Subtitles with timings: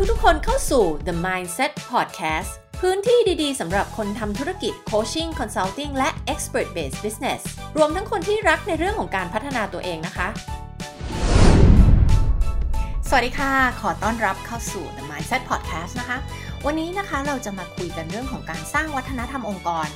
[0.00, 2.50] ทุกๆ คนเข้าสู่ The Mindset Podcast
[2.80, 7.40] พื้นที่ดีๆ สำหรับคนทำธุรกิจ Coaching Consulting และ Expert Based Business
[7.76, 10.28] รวมทั้งคนที่รักในเรื่องของการพัฒนาตัวเองนะคะ
[13.08, 16.18] สวัสดีค่ะ ขอต้อนรับเข้าสู่ The Mindset Podcast นะคะ
[16.66, 19.88] วันนี้นะคะเราจะมาคุยกันเรื่องของการสร้างวัฒนธรรมองค์กร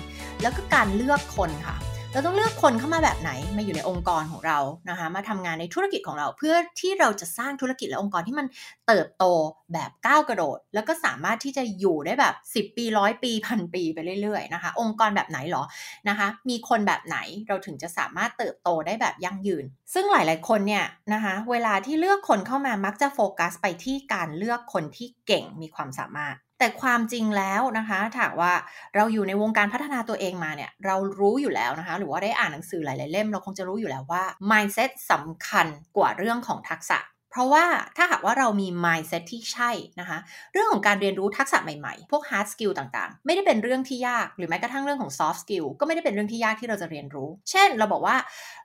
[0.43, 1.77] แล้วก็การเลือกคนค่ะ
[2.15, 4.59] เราต้องเลือกคนเข้ามาแบบไหนมาอยู่ในองค์กรของเรา
[4.91, 8.47] นะคะมาทำงานในธุรกิจของเรา เพื่อที่เราจะสร้างธุรกิจและองค์กรที่มัน
[8.87, 9.25] เติบโต
[9.73, 15.63] แบบก้าวกระโดด แล้วก็สามารถที่จะอยู่ได้แบบ 10 ปีร้อยปีพันปีไปเรื่อยๆนะคะ องค์กรแบบไหนหรอ
[16.09, 28.53] นะคะมีคนแบบไหนเราถึงจะสามารถเติบโตได้แบบยั่งยืน ซึ่งหลายๆคนเนี่ยนะคะเวลาที่เลือกคนเข้ามามักจะโฟกัสไปที่การเลือกคนที่เก่งมีความสามารถ แต่ความจริงแล้วนะคะถามว่า
[28.95, 35.67] เราอยู่ในวงการพัฒนาตัวเองมาเนี่ยเรารู้อยู่แล้วนะคะ หรือว่าได้อ่านหนังสือหลาย ๆ เล่ม เราคงจะรู้อยู่แล้วว่า mindset สำคัญ
[35.97, 36.99] กว่าเรื่องของทักษะ
[37.31, 37.65] เพราะว่า
[37.97, 40.19] ถ้าหากว่าเรามี mindset ที่ใช่นะคะ
[40.53, 48.17] เรื่องของการเรียนรู้ทักษะใหม่ ๆ พวก hard skill ต่าง ๆ ไม่ได้เป็นเรื่องที่ยาก หรือแม้กระทั่งเรื่องของ soft skill ก็ไม่ได้เป็นเรื่องที่ยากที่เราจะเรียนรู้ เช่น เราบอกว่า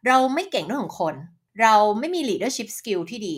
[0.07, 1.15] เราไม่เก่งเรื่องของคน
[1.61, 3.37] เราไม่มี leadership skill ที่ดี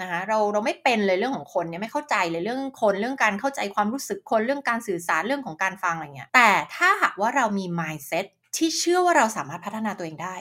[0.00, 8.24] นะคะเราเราไม่เป็นเลยเรื่องของคนเนี่ยไม่เข้าใจเลยเรื่องคนเรื่องการเข้าใจความรู้สึกคนเรื่องการสื่อสารเรื่องของการฟังอะไรเงี้ยแต่ถ้าหากว่าเรามี mindset
[8.56, 10.36] ที่เชื่อว่าเราสามารถพัฒนาตัวเองได้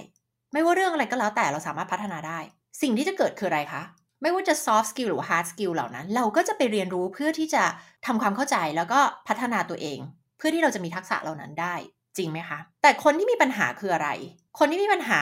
[0.53, 2.39] ไม่ว่าเรื่องอะไรก็แล้วแต่เราสามารถพัฒนาได้
[2.81, 3.83] สิ่งที่จะเกิดคืออะไรคะ
[4.21, 7.63] ไม่ว่าจะ soft skill หรือ hard skill เหล่านั้น เราก็จะไปเรียนรู้เพื่อที่จะ
[8.05, 9.99] ทำความเข้าใจแล้วก็พัฒนาตัวเอง
[10.37, 11.75] เพื่อที่เราจะมีทักษะเหล่านั้นได้
[12.17, 14.09] จริงไหมคะ แต่คนที่มีปัญหาคืออะไร
[14.59, 15.21] คนที่มีปัญหา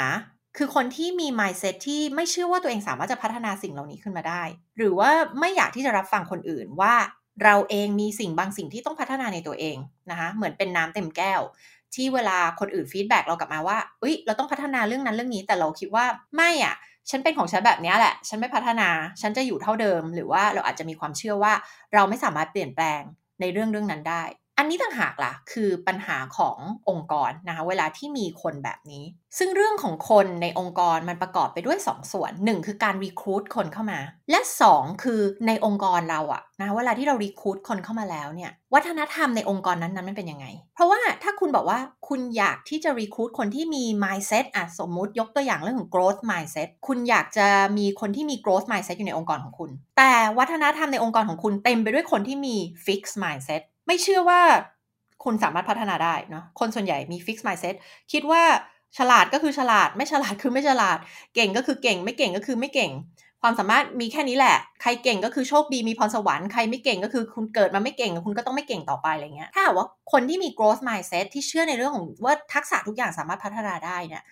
[0.57, 4.43] คือคนที่มี mindset ที่ไม่เชื่อว่าตัวเองสามารถจะพัฒนาสิ่งเหล่านี้ขึ้นมาได้
[4.77, 6.95] หรือว่าไม่อยากที่จะรับฟังคนอื่นว่า
[7.43, 9.77] เราเองมีสิ่งบางสิ่งที่ต้องพัฒนาในตัวเอง
[10.11, 11.41] นะคะเหมือนเป็นน้ำเต็มแก้ว
[11.95, 16.75] ที่เวลาคนอื่นฟีดแบ็กเรากลับมาว่าเอ้ยเราต้องพัฒนาเรื่องนั้นเรื่องนี้แต่เราคิดว่าไม่อะ่ะ
[17.09, 18.89] ฉันเป็นของฉันแบบนี้แหละ ฉันไม่พัฒนา
[19.21, 21.53] ฉันจะอยู่เท่าเดิม หรือว่าเราอาจจะมีความเชื่อว่า
[21.93, 23.01] เราไม่สามารถเปลี่ยนแปลง
[23.41, 24.23] ในเรื่องเรื่องนั้นได้
[24.59, 26.57] อันนี้ต่างหากล่ะคือปัญหาของ
[26.89, 29.03] องค์กรนะคะเวลาที่มีคนแบบนี้
[29.37, 33.99] ซึ่งเรื่องของคนในองค์กรมันประกอบไปด้วย2ส่วน 1 คือการรีคูดคนเข้ามา
[34.31, 34.39] และ
[34.71, 47.47] 2 คือในองค์กรเราอะนะเวลาที่เรารีคูดคนเข้ามาแล้วเนี่ยวัฒนธรรมในองค์กรนั้นๆมันเป็นยังไง เพราะว่าถ้าคุณบอกว่าคุณอยากที่จะรีคูดคนที่มี mindset อะสมมุติยกตัวอย่างเรื่องของ growth mindset คุณอยากจะ
[47.77, 54.41] มีคนที่มี growth mindset อยู่ในองค์กรของคุณ แต่วัฒนธรรมในองค์กรของคุณเต็มไปด้วยคนที่มี fixed mindset ไม่เชื่อว่า
[55.23, 57.75] คุณสามารถพัฒนาได้เนาะคนส่วนใหญ่มี fixed mindset
[58.11, 58.43] คิดว่า
[58.97, 60.97] ฉลาดก็คือฉลาด ไม่ฉลาดคือไม่ฉลาด
[61.35, 62.91] เก่งก็คือเก่ง ไม่เก่งก็คือไม่เก่ง
[63.41, 74.23] ความสามารถมีแค่นี้แหละ ใครเก่งก็คือโชคดีมีพรสวรรค์ใครไม่เก่งก็คือคุณเกิดมาไม่เก่งคุณก็ต้องไม่เก่งต่อไปอะไรเงี้ยถ้าว่าคนที่มี growth mindset ที่เชื่อในเรื่องของว่าทักษะทุกอย่างสามารถพัฒนาได้เนี่ย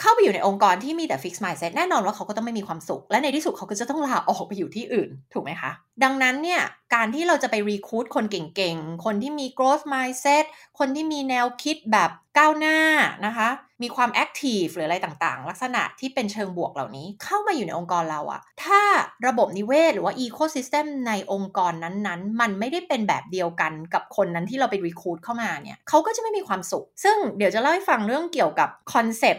[0.00, 5.70] เข้าไปอยู่ในองค์กรที่มีแต่ fixed mindset แน่นอนว่าเขาก็ต้องไม่มีความสุข และในที่สุดเขาก็จะต้องลาออกไปอยู่ที่อื่น ถูกไหมคะ
[6.02, 6.62] ดังนั้นเนี่ย
[6.94, 10.44] การที่เราจะไป recruit คนเก่งๆ คนที่มี growth mindset
[10.78, 12.78] คนที่มีแนวคิดแบบก้าวหน้า
[13.26, 13.48] นะคะ
[13.82, 18.80] มีความ active หรืออะไรต่างๆ ลักษณะที่เป็นเชิงบวกเหล่านี้เข้ามาอยู่ในองค์กรเราอะถ้า
[19.26, 29.36] ระบบนิเวศหรือว่า ecosystem ในองค์กรนั้นๆ มันไม่ได้เป็นแบบเดียวกันกับคนนั้นที่เราไป recruit เข้ามาเนี่ยเขาก็จะไม่มีความสุข ซึ่งเดี๋ยวจะเล่าให้ฟังเรื่องเกี่ยวกับคอนเซป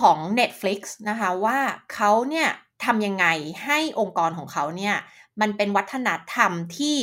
[0.00, 1.58] ของ Netflix นะคะว่า
[1.94, 2.48] เขาเนี่ย
[2.84, 3.26] ทำยังไง
[3.64, 4.96] ให้องค์กรของเขาเนี่ย
[5.40, 6.96] มันเป็นวัฒนธรรมที่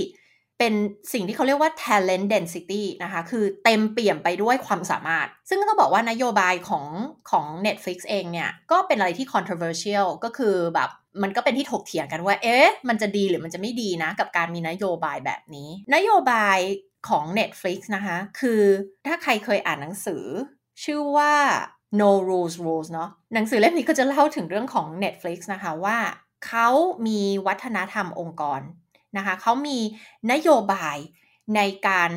[0.60, 0.74] เป็น
[1.14, 6.86] สิ่งที่เขาเรียกว่า talent density นะคะคือเต็มเปี่ยมไปด้วยความสามารถ ซึ่งต้องบอกว่านโยบายของ
[7.30, 10.90] ของ Netflix เองเนี่ยก็เป็นอะไรที่ controversial ก็คือแบบ
[11.22, 16.58] มันก็เป็นที่ถกเถียงกันว่า เอ๊ะ มันจะดีหรือมันจะไม่ดีนะ กับการมีนโยบายแบบนี้ นโยบาย
[17.10, 18.62] ของ Netflix นะคะ คือ
[19.08, 20.26] ถ้าใครเคยอ่านหนังสือ
[20.84, 21.34] ชื่อว่า
[22.02, 25.98] no rules rules เนาะหนังสือเล่มนี้ก็จะเล่าถึงเรื่องของ Netflix นะคะว่า
[26.48, 26.70] เขา
[27.08, 28.62] มีวัฒนธรรมองค์กร
[29.18, 29.80] นะคะเขามี
[30.32, 30.98] นโยบาย
[31.56, 32.12] ในการ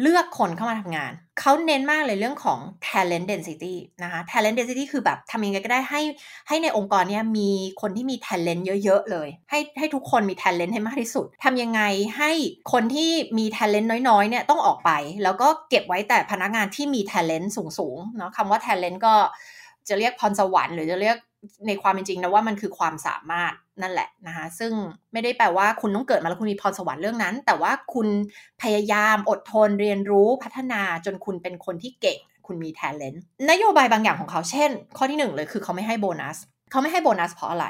[0.00, 6.02] เลือกคนเข้ามาทำงาน เขาเน้นมากเลยเรื่องของ talent density นะคะ talent density คือแบบทำยังไงก็ได้ให้
[6.48, 7.50] ให้ในองค์กรเนี้ยมี
[7.80, 11.82] คนที่มี talent เยอะ ๆ เลย ให้ให้ทุกคนมี talent ให้มากที่สุดทำยังไง
[12.18, 12.30] ให้
[12.72, 14.90] คนที่มี talent น้อยๆ เนี่ยต้องออกไป
[15.22, 17.48] แล้วก็เก็บไว้แต่พนักงานที่มี talent
[17.78, 19.14] สูงๆ เนาะคำว่า talent ก็
[19.88, 21.16] จะเรียกพรสวรรค์หรือจะเรียก
[21.66, 23.52] ในความเป็นจริงนะว่ามันคือความสามารถ
[23.82, 24.72] นั่นแหละนะคะซึ่ง
[25.12, 28.08] ไม่ได้แปลว่าคุณต้องเกิดมาแล้วคุณมีพรสวรรค์เรื่องนั้น แต่ว่าคุณ
[28.62, 33.18] พยายามอดทนเรียนรู้พัฒนาจนคุณเป็นคนที่เก่ง คุณมี talent
[33.50, 36.36] นโยบายบางอย่างของเขาเช่น ข้อที่หนึ่งเลยคือเขาไม่ให้โบนัส
[36.70, 37.66] เขาไม่ให้โบนัสเพราะอะไร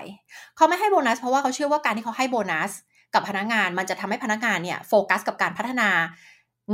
[0.56, 2.70] เขาไม่ให้โบนัสเพราะว่าเขาเชื่อว่าการที่เขาให้โบนัส
[3.14, 5.88] กับพนักงานมันจะทำให้พนักงานเนี่ยโฟกัสกับการพัฒนา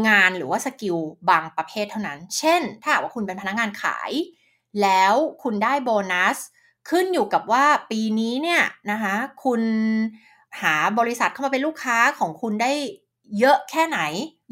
[0.08, 0.96] งานหรือว่า skill
[1.30, 4.12] บางประเภทเท่านั้น เช่น ถ้าว่าคุณเป็นพนักงานขาย
[4.82, 6.38] แล้วคุณได้โบนัส
[6.90, 9.14] ขึ้นอยู่กับว่าปีนี้เนี่ยนะคะ
[9.44, 9.62] คุณ
[10.60, 12.72] หาบริษัทเข้ามาเป็นลูกค้าของคุณได้
[13.38, 14.00] เยอะแค่ไหน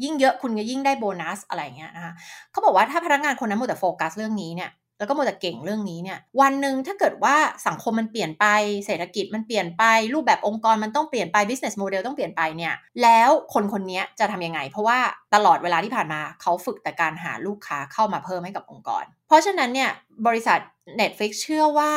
[0.03, 2.13] ยิ่งเยอะคุณก็ยิ่งได้โบนัสอะไรเงี้ยนะคะ
[2.51, 7.35] เขาบอกว่าถ้าพนักงานคนนั้นหมดแต่โฟกัสเรื่องนี้เนี่ยแล้วก็มัวแต่เก่งเรื่องนี้เนี่ยวันหนึ่งถ้าเกิดว่า
[7.67, 8.45] สังคมมันเปลี่ยนไป
[8.85, 9.83] เศรษฐกิจมันเปลี่ยนไป
[10.13, 12.73] รูปแบบองค์กรมันต้องเปลี่ยนไป business model ต้องเปลี่ยนไปเนี่ย
[13.03, 14.99] แล้วคนคนนี้จะทำยังไง เพราะว่า
[15.35, 19.89] ตลอดเวลาที่ผ่านมาเขาฝึกแต่การหาลูกค้าเข้ามาเพิ่มให้กับองค์กร เพราะฉะนั้นเนี่ย
[20.27, 20.59] บริษัท
[20.99, 21.91] Netflix เชื่อว่า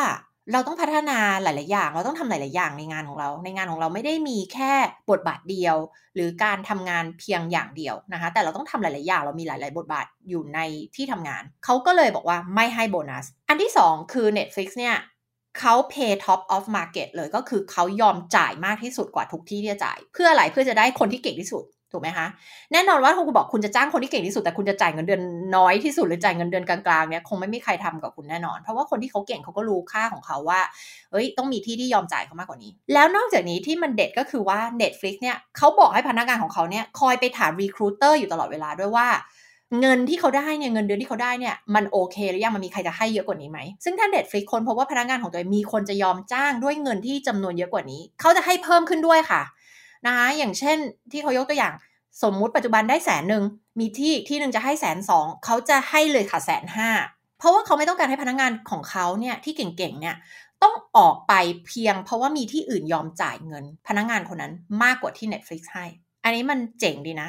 [0.53, 4.73] เราต้องพัฒนาหลาย ๆ อย่าง เราต้องทำหลาย ๆ อย่างในงานของเรา ในงานของเราไม่ได้มีแค่
[5.11, 5.77] บทบาทเดียว
[6.15, 10.59] หรือการทำงานเพียงอย่างเดียวนะคะ แต่เราต้องทำหลาย ๆ อย่าง เรามีหลาย ๆ บทบาทอยู่ใน
[10.97, 14.97] ที่ทำงาน เขาก็เลยบอกว่าไม่ให้โบนัส อันที่ 2 คือ Netflix เนี่ย
[15.59, 22.27] เขา pay top of market เลยก็คือเขายอมจ่ายมากที่สุดกว่าทุกที่ที่จะจ่าย เพื่ออะไรเพื่อจะได้คนที่เก่งที่สุด ถูกไหมคะ
[22.73, 25.23] แน่นอนว่าคุณบอกคุณจะจ้างคนที่เก่งที่สุดแต่คุณจะจ่ายเงินเดือน
[25.57, 30.61] น้อยที่สุดหรือจ่ายเงินเดือนกลางๆเนี่ยคงไม่มีใครทำกับคุณแน่นอน เพราะว่าคนที่เขาเก่งเขาก็รู้ค่าของเขาว่า
[31.13, 39.09] เอ้ยต้องมีที่ที่ยอมจ่ายเขามากกว่านี้ แล้วนอกจากนี้ที่มันเด็ดก็คือว่า Netflix เนี่ยเขาบอกให้พนักงานของเขาเนี่ยคอยไปถามรีคูเตอร์อยู่ตลอดเวลาด้วยว่า
[39.81, 49.43] เงินที่เขาได้เนี่ยเงินเดือนที่เขาได้เนี่ยมันโอเคหรือยังมันมีใครจะให้เยอะกว่านี้ไหมซึ่งถ้าเด็ดฟลิกคนพบว่าพนักงานของตัวเองมีคนจะยอมจ้างด้วยเงินที่จำนวนเยอะกว่านี้ เขาจะให้เพิ่มขึ้นด้วยค่ะ
[50.07, 50.79] นะคะอย่างเช่น
[51.13, 51.75] ที่เขายกตัวอย่าง
[52.23, 53.43] สมมุติปัจจุบันได้แสนหนึ่ง
[53.81, 56.91] มีที่ที่หนึ่งจะให้แสนสองเขาจะให้เลยค่ะแสนห้า
[57.39, 60.17] เพราะว่าเขาไม่ต้องการให้พนักงานของเขาเนี่ยที่เก่งๆเนี่ย
[60.63, 61.35] ต้องออกไป
[61.67, 64.53] เพียงเพราะว่ามีที่อื่นยอมจ่ายเงิน พนักงานคนนั้น
[64.83, 65.87] มากกว่าที่ Netflix ให้
[66.25, 67.29] อันนี้มันเจ๋งดีนะ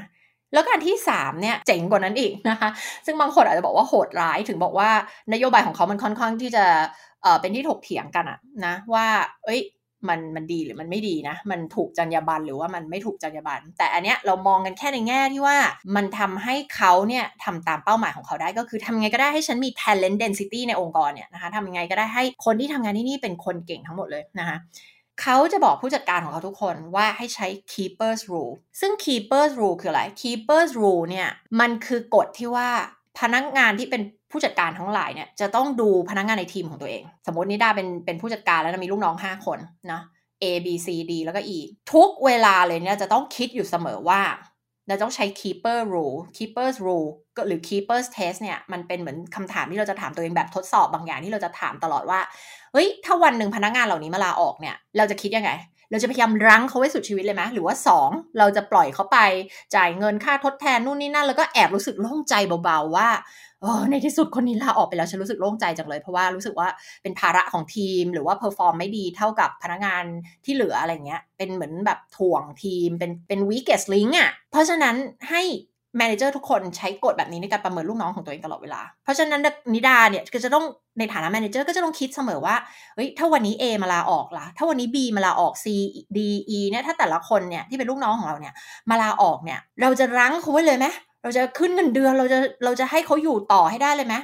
[0.53, 2.69] แล้วการที่ 3 เนี่ยเจ๋งกว่านั้นอีกนะคะ
[3.05, 4.89] ซึ่งบางคนอาจจะบอกว่าโหดร้ายถึงบอกว่า
[5.33, 6.65] นโยบายของเขามันค่อนข้างที่จะ
[7.21, 9.07] เเป็นที่ถกเถียงกันอะนะว่า
[9.43, 9.59] เอ้ย
[10.09, 15.57] มันมันดีหรือมันไม่ดีนะ มันถูกจรรยาบรรณหรือว่ามันไม่ถูกจรรยาบรรณแต่อันเนี้ยเรามองกันแค่ในแง่ที่ว่า
[15.95, 24.57] มันทำให้เขาเนี่ยทำตามเป้าหมายของเขาได้ก็คือทำยังไงก็ได้ให้ฉันมี talent density ในองค์กรเนี่ยนะคะทำยังไงก็ได้ให้คนที่ทำงานที่นี่เป็นคนเก่งทั้งหมดเลยนะคะ
[25.21, 32.69] เขาจะบอกผู้จัดการของเขาทุกคนว่าให้ใช้ keepers rule ซึ่ง keepers rule คืออะไร keepers rule เนี่ยมันคือกฎที่ว่า
[33.19, 39.59] พนักงานที่เป็น ผู้จัดการทั้งหลายเนี่ยจะต้องดูพนักงานในทีมของตัวเอง สมมตินิดาเป็นเป็นผู้จัดการแล้วมีลูกน้อง 5 คน
[39.91, 40.01] นะ
[40.43, 41.57] A B C D แล้วก็ E
[41.93, 44.21] ทุกเวลาเลยเนี่ยจะต้องคิดอยู่เสมอว่า
[44.87, 47.09] เราต้องใช้ keeper rule keepers rule
[47.47, 52.19] หรือ keepers test เนี่ยมันเป็นเหมือนคำถามที่เราจะถามตัวเองแบบทดสอบบางอย่างที่เราจะถามตลอดว่า
[52.73, 55.51] เฮ้ย ถ้าวันหนึ่งพนักงานเหล่านี้มาลาออกเนี่ย เราจะคิดยังไง
[55.91, 57.75] เราจะพยายามรั้งเขาไว้สุดชีวิตเลยไหมหรือว่า
[58.05, 59.17] 2 เราจะปล่อยเขาไป
[59.75, 62.33] จ่ายเงินค่าทดแทนนู่นนี่นั่น แล้วก็แอบรู้สึกโล่งใจ
[62.63, 63.09] เบาๆว่า
[63.63, 66.67] ออในที่สุดคนนี้ลาออกไปแล้วฉันรู้สึกโล่งใจจังเลย เพราะว่ารู้สึกว่า
[67.03, 70.03] เป็นภาระของทีม หรือว่า perform ไม่ดีเท่ากับพนักงาน
[70.45, 74.95] ที่เหลืออะไรเงี้ย เป็นเหมือนแบบถ่วงทีม เป็นเป็น weakest link อะ เพราะฉะนั้น
[75.29, 75.43] ให้
[75.97, 79.41] manager ทุกคนใช้กฎแบบนี้ในการประเมินลูกน้องของตัวเองตลอดเวลา เพราะฉะนั้น
[79.73, 80.65] นิดาเนี่ยก็จะต้อง
[80.99, 82.55] ในฐานะ manager ก็จะต้องคิดเสมอว่า
[82.95, 85.65] เฮ้ย ถ้าวันนี้ A มาลาออกล่ะ ถ้าวันนี้ B มาลาออก C
[86.17, 86.19] D
[86.57, 88.53] E เนี่ย ถ้าแต่ละคนเนี่ยที่เป็นลูกน้องของเราเนี่ย
[88.89, 90.87] มาลาออกเนี่ย เราจะรั้งเขาไว้เลยไหม
[91.23, 94.15] เราจะขึ้นเงินเดือนเราจะเราจะให้เขาอยู่ต่อให้ได้เลยไหม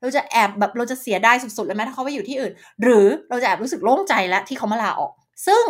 [0.00, 2.52] เราจะแอบแบบเราจะเสียได้สุดๆเลยไหมถ้าเขาไปอยู่ที่อื่น
[2.82, 5.12] หรือเราจะแอบรู้สึกโล่งใจแล้วที่เขามาลาออก
[5.46, 5.64] ซึ่ง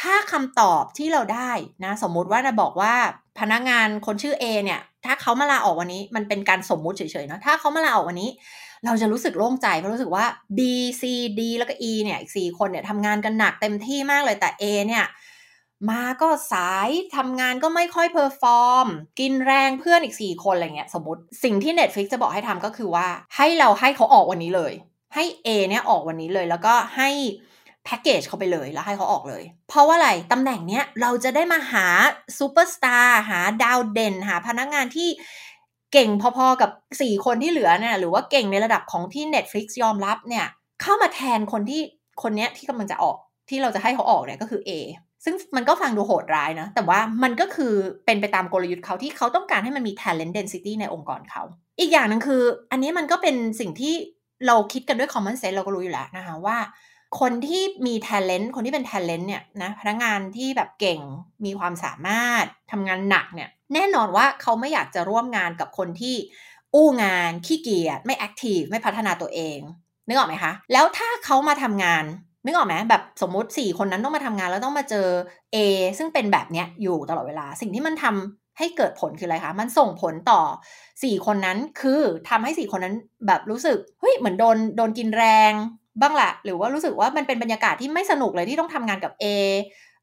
[0.00, 1.50] ถ้าคำตอบที่เราได้
[1.84, 2.94] นะ สมมุติว่าเราบอกว่า
[3.38, 8.30] พนักงานคนชื่อ A เนี่ย ถ้าเขามาลาออกวันนี้ มันเป็นการสมมุติเฉยๆเนาะถ้าเขามาลาออกวันนี้
[8.84, 10.24] เราจะรู้สึกโล่งใจเพราะรู้สึกว่า
[10.58, 10.60] B
[11.00, 11.02] C
[11.38, 15.04] D แล้วก็ E เนี่ยอีกสี่คนเนี่ยทำงานกันหนักเต็มที่มากเลยแต่ A เนี่ย
[15.90, 18.86] มาก็สายทำงานก็ไม่ค่อย perform
[19.20, 24.72] กินแรงเพื่อนอีก 4 คนอะไรเงี้ยสมมติสิ่งที่ Netflix จะบอกให้ทำก็คือว่า ให้เราให้เขาออกวันนี้เลย
[25.14, 27.10] ให้ A เนี่ยออกวันนี้เลย แล้วก็ให้
[27.84, 31.86] แพ็กเกจเขาไปเลยแล้วให้เขาออกเลย เพราะว่าอะไรตำแหน่งเนี้ยเราจะได้มาหา
[32.38, 35.08] ซูเปอร์สตาร์หาดาวเด่น หาพนักงานที่
[35.92, 40.46] เก่งพอๆกับ 4 คนที่เหลือเนี่ยหรือว่าเก่งในระดับของที่ Netflix ยอมรับเนี่ย
[40.82, 41.82] เข้ามาแทนคนที่
[42.22, 43.16] คนเนี้ยที่กำลังจะออก
[43.48, 44.70] ที่เราจะให้เขาออกเนี่ยก็คือ A
[45.24, 47.72] ซึ่งมันก็ฟังดูโหดร้ายนะ แต่ว่ามันก็คือ
[48.06, 51.42] เป็นไปตามกลยุทธ์เขาที่เขาต้องการให้มันมี talent density ในองค์กรเขา
[51.80, 53.94] อีกอย่างหนึ่งคือ อันนี้มันก็เป็นสิ่งที่
[54.46, 56.58] เราคิดกันด้วย common sense เราก็รู้อยู่แล้วนะคะว่า
[57.20, 61.00] คนที่มี talent คนที่เป็น talent เนี่ยนะพนักงานที่แบบเก่ง
[61.44, 66.14] มีความสามารถทำงานหนักเนี่ย แน่นอนว่าเขาไม่อยากจะร่วมงานกับคนที่
[66.74, 69.58] อู้งานขี้เกียจไม่ active ไม่พัฒนาตัวเอง
[70.06, 72.04] นึกออกไหมคะ แล้วถ้าเขามาทำงาน
[72.44, 75.06] นึกออกไหมแบบสมมุติ 4 คนนั้นต้องมาทำงานแล้วต้องมาเจอ
[75.54, 75.56] A
[75.98, 80.40] ซึ่งเป็นแบบเนี้ยอยู่ตลอดเวลา สิ่งที่มันทำให้เกิดผลคืออะไรคะ มันส่งผลต่อ
[81.02, 82.94] 4 คนนั้นคือทำให้ 4 คนนั้น
[83.26, 85.52] แบบรู้สึกเฮ้ยเหมือนโดนโดนกินแรง
[86.00, 89.24] บ้างแหละหรือว่ารู้สึกว่ามันเป็นบรรยากาศที่ไม่สนุกเลยที่ต้องทำงานกับ A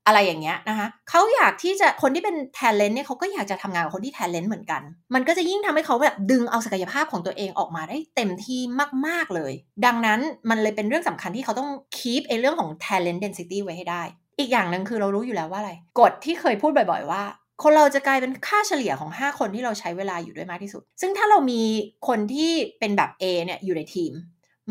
[0.08, 4.82] อะไรอย่างเงี้ยนะคะเขาอยากที่จะคนที่เป็น talent เนี่ยเขาก็อยากจะทำงานกับคนที่ talent เหมือนกัน
[5.14, 8.60] มันก็จะยิ่งทำให้เขาแบบดึงเอาศักยภาพของตัวเองออกมาได้เต็มที่
[9.08, 9.54] มาก ๆเลย
[9.86, 14.04] ดังนั้นมันเลยเป็นเรื่องสำคัญที่เขาต้อง keep ไอ้เรื่องของ talent density ไว้ให้ได้
[14.40, 17.24] อีกอย่างหนึ่งคือเรารู้อยู่แล้วว่าอะไรกฎที่เคยพูดบ่อย ๆว่า
[17.64, 21.62] คนเราจะกลายเป็นค่าเฉลี่ยของ 5 คนที่เราใช้เวลาอยู่ด้วยมากที่สุด ซึ่งถ้าเรามี
[22.08, 24.14] คนที่เป็นแบบ A เนี่ยอยู่ในทีม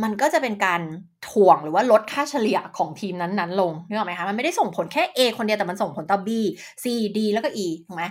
[0.03, 0.81] มันก็จะเป็นการ
[1.29, 6.29] ถ่วงหรือว่าลดค่าเฉลี่ยของทีมนั้นๆ ลงนึกออกไหมคะ มันไม่ได้ส่งผลแค่ A คนเดียวแต่มันส่งผลต่อ B
[6.83, 6.85] C
[7.17, 8.05] D แล้วก็ E ถูกไหม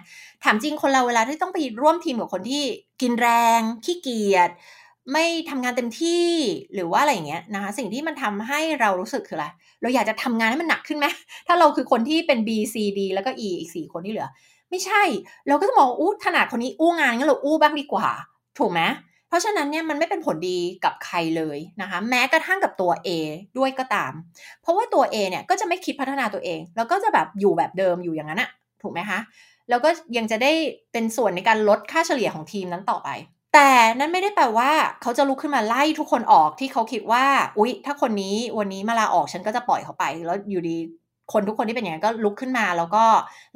[0.43, 2.63] ถามจริงคนเราเวลาที่ต้องไปร่วมทีมกับคนที่
[3.01, 4.49] กินแรงขี้เกียจ
[5.13, 6.27] ไม่ทำงานเต็มที่
[6.73, 9.47] หรือว่าอะไรอย่างเงี้ยนะคะสิ่งที่มันทำให้เรารู้สึกคืออะไร
[9.81, 11.07] เราอยากจะทำงานให้มันหนักขึ้นไหม
[11.47, 14.27] ถ้าเราคือคนที่เป็น B C D แล้วก็ E อีกสี่คนที่เหลือ
[14.69, 15.03] ไม่ใช่
[15.47, 18.07] เราก็จะมองอู้ถนัดคนนี้อู้งานงั้นเราอู้บ้างดีกว่า
[18.59, 18.81] ถูกไหม
[19.29, 23.09] เพราะฉะนั้นเนี่ยมันไม่เป็นผลดีกับใครเลยนะคะ แม้กระทั่งกับตัว A
[23.57, 24.11] ด้วยก็ตาม
[24.61, 28.49] เพราะว่าตัว A เนี่ยก็จะไม่คิดพัฒนาตัวเอง แล้วก็จะแบบอยู่แบบเดิมอยู่อย่างนั้นอะ
[28.81, 29.19] ถูกไหมคะ
[29.69, 30.51] แล้วก็ยังจะได้
[30.91, 33.09] เป็นส่วนในการลดค่าเฉลี่ยของทีมนั้นต่อไป
[33.53, 33.69] แต่
[33.99, 34.71] นั่นไม่ได้แปลว่า
[35.01, 37.25] เขาจะลุกขึ้นมาไล่ทุกคนออกที่เขาคิดว่า
[37.57, 40.77] อุ๊ย ถ้าคนนี้วันนี้มาลาออกฉันก็จะปล่อยเขาไป แล้วอยู่ดี
[41.33, 43.03] คนทุกคนที่เป็นอย่างนั้นก็ลุกขึ้นมา แล้วก็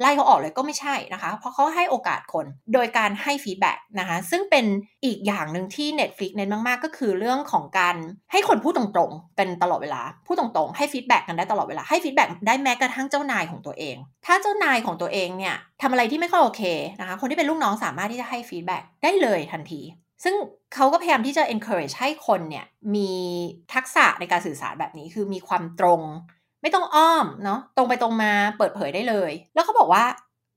[0.00, 4.64] ไล่เขาออกเลยก็ไม่ใช่นะคะ เพราะเขาให้โอกาสคนโดยการให้ feedback นะคะ ซึ่งเป็น
[5.04, 7.96] อีกอย่างหนึ่งที่ Netflix เน้นมาก ๆ ก็คือเรื่องของการ
[8.32, 16.62] ให้คนพูดตรงๆ เป็นตลอดเวลา พูดตรงๆ ให้ feedback กันได้ตลอดเวลา ให้ feedback ได้แม้กระทั่งเจ้านายของตัวเอง ถ้าเจ้านายของตัวเองเนี่ยทำอะไรที่ไม่ค่อยโอเค
[17.00, 19.82] นะคะ คนที่เป็นลูกน้องสามารถที่จะให้ feedback ได้เลยทันที
[20.24, 20.34] ซึ่ง
[20.74, 22.64] เขาก็พยายามที่จะ encourage ให้คนเนี่ย
[22.94, 23.12] มี
[23.74, 26.00] ทักษะในการสื่อสารแบบนี้ คือมีความตรง
[26.64, 30.04] ไม่ต้องอ้อมเนาะตรงไปตรงมาเปิดเผยได้เลย แล้วเขาบอกว่า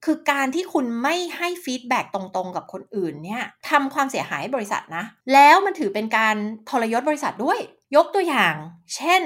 [0.06, 6.36] คือการที่คุณไม่ให้ feedback ตรงๆ กับคนอื่นเนี่ยทำความเสียหายบริษัทนะ แล้วมันถือเป็นการ
[6.70, 7.60] ทรยศบริษัทด้วย
[7.96, 8.56] ยกตัวอย่าง
[8.96, 9.22] เช่น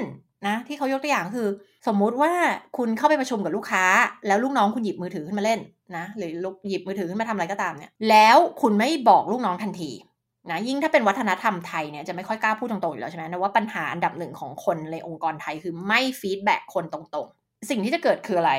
[0.46, 1.48] นะที่เขายกตัวอย่างคือ
[1.86, 2.32] สมมุติว่า
[2.76, 3.84] คุณเข้าไปประชุมกับลูกค้า
[4.26, 5.60] แล้วลูกน้องคุณหยิบมือถือขึ้นมาเล่น
[5.96, 6.32] นะหรือ
[6.68, 9.90] หยิบมือถือขึ้นมาทำอะไรก็ตามเนี่ยแล้วคุณไม่บอกลูกน้องทันที
[10.50, 18.52] นะยิ่งถ้าเป็นวัฒนธรรมไทยเนี่ยจะไม่ค่อยกล้าพูดตรงๆอยู่แล้วใช่ไหมนะว่าปัญหาอันดับหนึ่งของคนในองค์กรไทยคือไม่ feedback คนตรงๆ สิ่งที่จะเกิดคืออะไร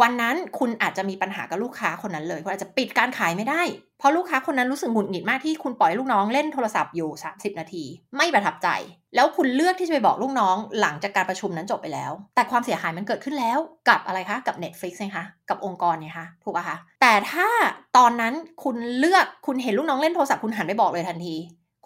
[0.00, 3.62] วันนั้นคุณอาจจะมีปัญหากับลูกค้าคนนั้นเลยคุณอาจจะปิดการขายไม่ได้
[3.98, 7.84] เพราะลูกค้าคนนั้นรู้สึกหงุดหงิดมากที่คุณปล่อยลูกน้องเล่นโทรศัพท์อยู่ 30 นาที
[8.16, 8.68] ไม่ประทับใจ
[9.14, 17.48] แล้วคุณเลือกที่จะไปบอกลูกน้อง หลังจากการประชุมนั้นจบไปแล้ว แต่ความเสียหายมันเกิดขึ้นแล้วกับอะไรคะกับ Netflix ไงคะกับองค์กรเนี่ยคะถูกป่ะคะแต่ถ้า
[17.96, 21.36] ตอนนั้นคุณเลือกคุณเห็นลูกน้องเล่นโทรศัพท์คุณหันไปบอกเลยทันที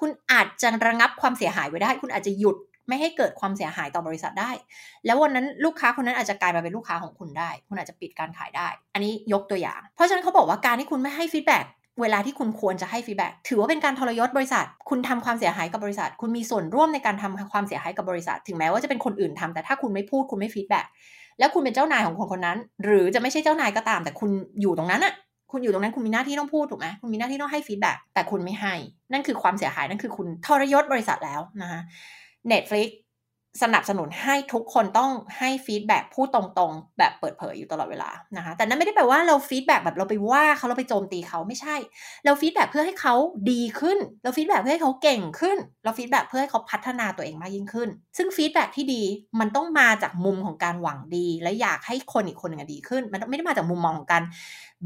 [0.01, 2.57] คุณอาจจะระงับความเสียหายไว้ได้ คุณอาจจะหยุด
[2.89, 4.51] ไม่ให้เกิดความเสียหายต่อบริษัทได้
[5.07, 11.65] แล้ววันนั้นลูกค้าคนนั้นอาจจะกลายมาเป็นลูกค้าของคุณได้ คุณอาจจะปิดการขายได้ อันนี้ยกตัวอย่าง เพราะฉะนั้นเขาบอกว่าการที่คุณไม่ให้ feedback
[12.01, 20.87] เวลาที่คุณควรจะให้ feedback ถือว่าเป็นการทรยศบริษัท คุณทำความเสียหายกับบริษัท คุณมีส่วนร่วมในการทำความเสียหายกับบริษัท ถึงแม้ว่าจะเป็นคนอื่นทำแต่ถ้าคุณไม่พูดคุณไม่ feedback
[21.39, 25.15] แล้วคุณเป็นเจ้านายของคนคนนั้น หรือจะไม่ใช่เจ้านายก็ตาม แต่คุณอยู่ตรงนั้นอะ
[25.53, 28.75] คุณอยู่ตรงนั้นคุณมีหน้าที่ต้องพูดถูกไหมคุณมีหน้าที่ต้องให้ feedback แต่คุณไม่ให้
[29.12, 31.81] นั่นคือความเสียหายนั่นคือคุณทรยศบริษัทแล้วนะคะ
[32.51, 32.91] Netflix
[33.63, 41.77] สนับสนุนให้ทุกคนต้องให้ feedback พูดตรงๆ แบบเปิดเผยอยู่ตลอดเวลานะคะแต่นั่นไม่ได้แปลว่าเรา feedback แบบเราไปว่าเขาเราไปโจมตีเขาไม่ใช่
[42.25, 43.15] เรา feedback เพื่อให้เขา
[43.51, 49.03] ดีขึ้น เรา feedback เพื่อให้เขาเก่งขึ้น เรา feedback เพื่อให้เขาพัฒนาตัวเองมากยิ่งขึ้น ซึ่ง feedback ที่ดี
[49.41, 54.23] มันต้องมาจากมุมของการหวังดี และอยากให้คนอีกคนหนึ่งดีขึ้น มันไม่ได้มาจากมุมมองของการ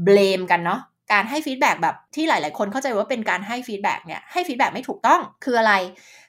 [0.03, 0.81] blame กันเนาะ
[1.13, 5.73] การให้ feedback แบบที่หลาย ๆ คนเข้าใจว่าเป็นการให้ feedback เนี่ยให้ feedback ไม่ถูกต้องคืออะไร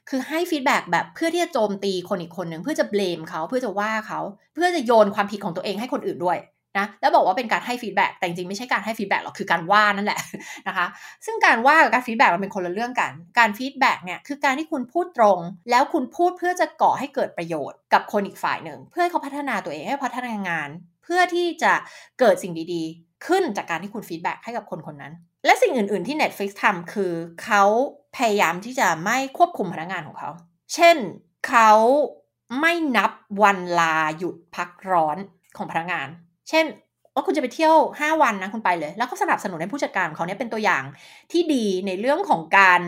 [0.08, 4.20] คือให้ feedback แบบเพื่อที่จะโจมตีคนอีกคนหนึ่งเพื่อจะ blame เขาเพื่อจะว่าเขา
[4.54, 6.38] เพื่อจะโยนความผิดของตัวเองให้คนอื่นด้วย
[6.78, 10.20] นะแล้วบอกว่าเป็นการให้ feedback แต่จริงๆ ไม่ใช่การให้ feedback หรอกคือการว่านั่นแหละ
[10.68, 10.86] นะคะ
[11.26, 15.38] ซึ่งการว่ากับการ feedback มันเป็นคนละเรื่องกัน การ feedback เนี่ยคือการที่คุณพูดตรง
[15.70, 20.68] แล้วคุณพูดเพื่อจะก่อให้เกิดประโยชน์กับคนอีกฝ่ายหนึ่ง เพื่อให้เขาพัฒนาตัวเองให้พัฒนางาน
[21.04, 21.72] เพื่อที่จะ
[22.20, 25.12] เกิดสิ่งดีๆ ขึ้นจากการที่คุณ feedback ให้กับคนคนนั้น
[25.48, 27.12] และสิ่งอื่น ๆที่ Netflix ทำคือ
[27.44, 27.62] เขา
[28.16, 30.30] พยายามที่จะไม่ควบคุมพนักงานของเขา
[30.74, 30.96] เช่น
[31.48, 31.72] เขา
[32.60, 33.10] ไม่นับ
[33.42, 35.18] วันลาหยุดพักร้อน
[35.56, 36.08] ของพนักงาน
[36.48, 36.66] เช่น
[37.14, 40.82] ว่าคุณจะไปเที่ยว 5 วันนะคุณไปเลย แล้วก็สนับสนุนให้ผู้จัดการของเขาเนี่ยเป็นตัวอย่าง
[41.32, 42.80] ที่ดีในเรื่องของการ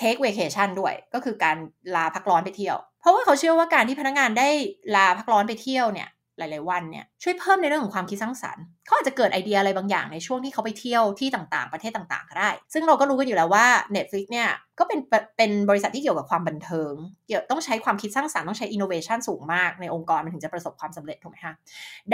[0.00, 1.56] take vacation ด้วย ก็คือการ
[1.94, 4.48] ลาพักร้อนไปเที่ยว เพราะว่าเขาเชื่อว่าการที่พนักงานได้
[4.96, 6.08] ลาพักร้อนไปเที่ยวเนี่ย
[6.38, 13.66] หลาย ๆ วันเนี่ยช่วยเพิ่มในเรื่องของความคิดสร้างสรรค์เขาอาจจะเกิดไอเดียอะไรบางอย่างในช่วงที่เขาไปเที่ยวที่ต่าง ๆ ประเทศต่าง ๆ ก็ได้ ซึ่งเราก็รู้กันอยู่แล้วว่า
[13.96, 15.00] Netflix เนี่ยก็เป็น
[15.36, 16.92] เป็นบริษัทที่เกี่ยวกับความบันเทิง
[17.26, 21.54] เกี่ยวต้องใช้ความคิดสร้างสรรค์ต้องใช้อินโนเวชันสูงมากในองค์กรมันถึงจะประสบความสำเร็จถูกไหมคะ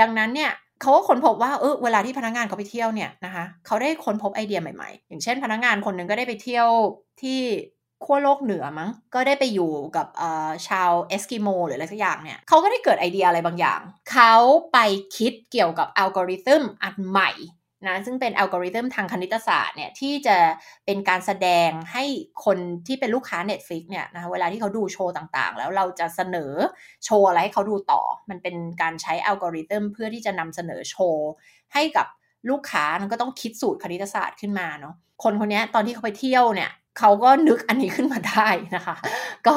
[0.01, 6.69] ดังนั้นเนี่ยเขาก็ค้นพบว่าเออเวลาที่พนักงานเขาไปเที่ยวเนี่ยนะคะเขาได้ค้นพบไอเดียใหม่ ๆ อย่างเช่น พนักงานคนหนึ่งก็ได้ไปเที่ยว
[7.23, 7.41] ที่
[8.05, 10.07] ขั้วโลกเหนือมั้ง ก็ได้ไปอยู่กับ
[10.69, 13.81] ชาวเอสกิโมหรืออะไรสักอย่างเนี่ยเขาก็ได้เกิดไอเดียอะไรบางอย่าง
[14.13, 14.35] เขา
[14.73, 14.79] ไป
[15.17, 17.33] คิดเกี่ยวกับอัลกอริทึมอันใหม่
[17.87, 20.37] นะซึ่งเป็นอัลกอริทึมทางคณิตศาสตร์เนี่ยที่จะ
[20.87, 22.05] เป็นการแสดงให้
[22.45, 26.53] คนที่เป็นลูกค้า Netflix เนี่ยนะเวลาที่เขาดูโชว์ต่างๆ แล้วเราจะเสนอ
[27.05, 31.31] โชว์อะไรให้เขาดูต่อ มันเป็นการใช้อัลกอริทึมเพื่อที่จะนำเสนอโชว์
[31.75, 32.07] ให้กับ
[32.51, 38.95] ลูกค้ามันก็ต้องคิดสูตรคณิตศาสตร์ขึ้นมาเนาะคนคนนี้ตอนที่เขาไปเที่ยวเนี่ย เขาก็นึกอันนี้ขึ้นมาได้นะคะ
[39.47, 39.55] ก็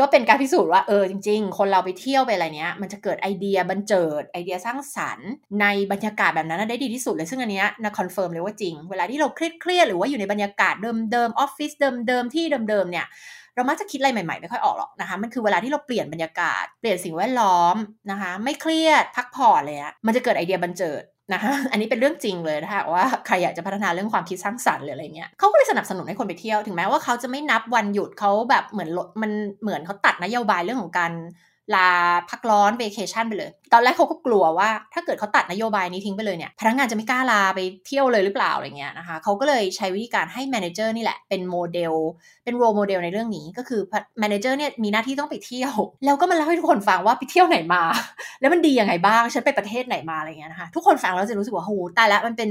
[0.02, 5.30] ็เป็นการพิสูจน์ว่าเออจริง ๆ คนเราไปเที่ยวไปอะไรเนี้ย มันจะเกิดไอเดียบรรเจิดไอเดียสร้างสรรค์
[5.60, 10.74] ในบรรยากาศแบบนั้นได้ดีที่สุดเลยซึ่งอันเนี้ยนะคอนเฟิร์มเลยว่าจริง เวลาที่เราเครียดๆหรือว่าอยู่ในบรรยากาศ
[11.12, 11.72] เดิมๆออฟฟิศ
[12.08, 13.06] เดิมๆที่เดิมๆเนี่ย
[13.54, 17.76] เรามักจะคิดอะไรใหม่ๆ ไม่ค่อยออกหรอกนะคะ มันคือเวลาที่เราเปลี่ยนบรรยากาศ เปลี่ยนสิ่งแวดล้อม
[18.10, 28.90] นะคะ ไม่เครียด พักผ่อนเลยอะมันจะเกิดไอเดียบรรเจิด นะคะอันนี้เป็นเรื่องจริงเลยนะคะว่าใครอยากจะพัฒนาเรื่องความคิดสร้างสรรค์หรืออะไรเงี้ยเขาก็เลยสนับสนุนให้คนไปเที่ยวถึงแม้ว่าเขาจะไม่นับวันหยุดเขาแบบเหมือน
[29.22, 29.30] มัน
[29.62, 31.12] เหมือนเขาตัดนโยบายเรื่องของการ
[31.74, 31.88] ลา
[32.30, 41.94] พักร้อนเวเคชันไปเลย ตอนแรกเขาก็กลัวว่า ถ้าเกิดเขาตัดนโยบายนี้ทิ้งไปเลยเนี่ย พนักงานจะไม่กล้าลาไปเที่ยวเลยหรือเปล่าอะไรเงี้ยนะคะเขาก็เลยใช้วิธีการให้ manager นี่แหละ เป็นโมเดล
[42.44, 43.80] เป็น role model ในเรื่องนี้ ก็คือ
[44.20, 47.82] manager เนี่ยมีหน้าที่ต้องไปเที่ยว แล้วก็มาเล่าให้ทุกคนฟังว่าไปเที่ยวไหนมา
[48.40, 52.50] แล้วมันดียังไงบ้าง ฉันไปประเทศไหนมาอะไรเงี้ยนะคะ ทุกคนฟังแล้วจะรู้สึกว่าโหตายแล้วมันเป็น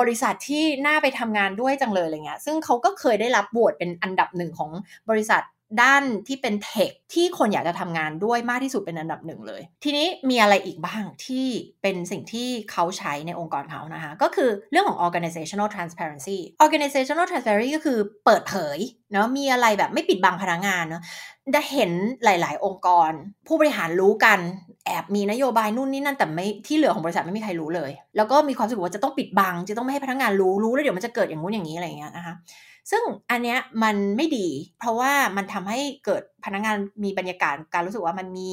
[0.00, 4.70] บริษัทที่น่าไปทำงานด้วยจังเลยอะไรเงี้ย ซึ่งเขาก็เคยได้รับโหวตเป็นอันดับหนึ่งของ
[5.10, 5.42] บริษัท
[5.82, 11.46] ด้านที่เป็นเทคที่คนอยากจะทำงานด้วยมากที่สุดเป็นอันดับหนึ่งเลย ทีนี้มีอะไรอีกบ้างที่
[11.82, 18.78] เป็นสิ่งที่เขาใช้ในองค์กรเขานะคะ ก็คือเรื่องของ organizational transparency organizational transparency ก็คือเปิดเผย
[19.12, 21.02] เนาะมีอะไรแบบไม่ปิดบังพนักงานเนาะ
[21.52, 21.90] ได้เห็น
[22.24, 23.10] หลาย ๆ องค์กร
[23.46, 24.38] ผู้บริหารรู้กัน
[24.86, 32.34] แอบมีนโยบายนู่นนี่นั่นแต่ไม่ที่เหลือของบริษัทไม่มีใครรู้เลย แล้วก็มีความรู้สึกว่าจะต้องปิดบัง จะต้องไม่ให้พนักงานรู้รู้แล้วเดี๋ยวมันจะเกิดอย่างงู้นอย่างนี้อะไรอย่างเงี้ยนะคะ
[32.90, 34.46] ซึ่งอันเนี้ยมันไม่ดี
[34.78, 38.50] เพราะว่ามันทำให้เกิดพนักงานมีบรรยากาศการรู้สึกว่ามันมี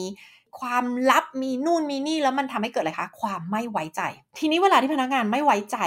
[0.60, 4.02] ความลับมีนู่นมีนี่แล้วมันทำให้เกิดอะไรคะความไม่ไว้ใจ
[4.40, 5.78] ทีนี้เวลาที่พนักงานไม่ไว้ใจ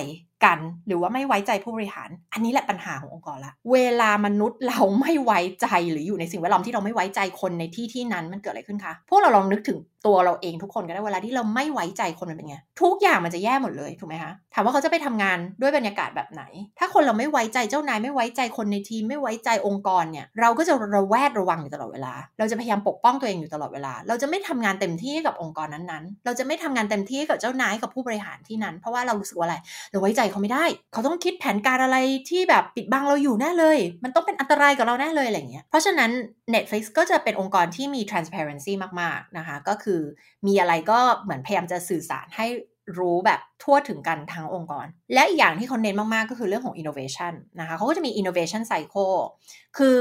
[0.44, 16.42] กัน หรือว่าไม่ไว้ใจผู้บริหาร อันนี้แหละปัญหาขององค์กรละ เวลามนุษย์เราไม่ไว้ใจหรืออยู่ในสิ่งแวดล้อมที่เราไม่ไว้ใจคนในที่ที่นั้นมันเกิดอะไรขึ้นคะ พวกเราลองนึกถึงตัวเราเองทุกคนก็ได้เวลาที่เราไม่ไว้ใจคนมันเป็นไงทุกอย่างมันจะแย่หมดเลยถูกไหมคะถามว่าเขาจะไปทำงานด้วยบรรยากาศแบบไหน
[16.78, 29.56] ถ้าคนเราไม่ไว้ใจเจ้านายไม่ไว้ใจคนในทีมไม่ไว้ใจองค์กรเนี่ยเราก็จะระแวดระวังอยู่ตลอดเวลา เราจะพยายามปกป้องตัวเองอยู่ตลอดเวลา เราจะไม่ทำงานเต็มที่กับองค์กรนั้นๆ เราจะไม่ทำงานเต็มที่กับเจ้านายกับผู้บริหารที่นั้น เพราะว่าเรารู้สึกว่าอะไร
[29.90, 31.96] เราไว้ใจเขาไม่ได้ เขาต้องคิดแผนการอะไร
[32.28, 36.10] ที่แบบปิดบังเราอยู่แน่เลย มันต้องเป็นอันตรายกับเราแน่เลยอะไรเงี้ยเพราะฉะนั้น
[36.54, 40.00] Netflix ก็จะเป็นองค์กรที่มี transparency มากๆนะคะก็คือ
[40.46, 42.46] มีอะไรก็เหมือนพยายามจะสื่อสารให้
[42.98, 49.16] รู้แบบทั่วถึงกันทั้งองค์กร และอีกอย่างที่เขาเน้นมาก ๆ ก็คือเรื่องของ innovation นะคะเขาก็จะมี innovation cycle
[49.78, 49.98] คือ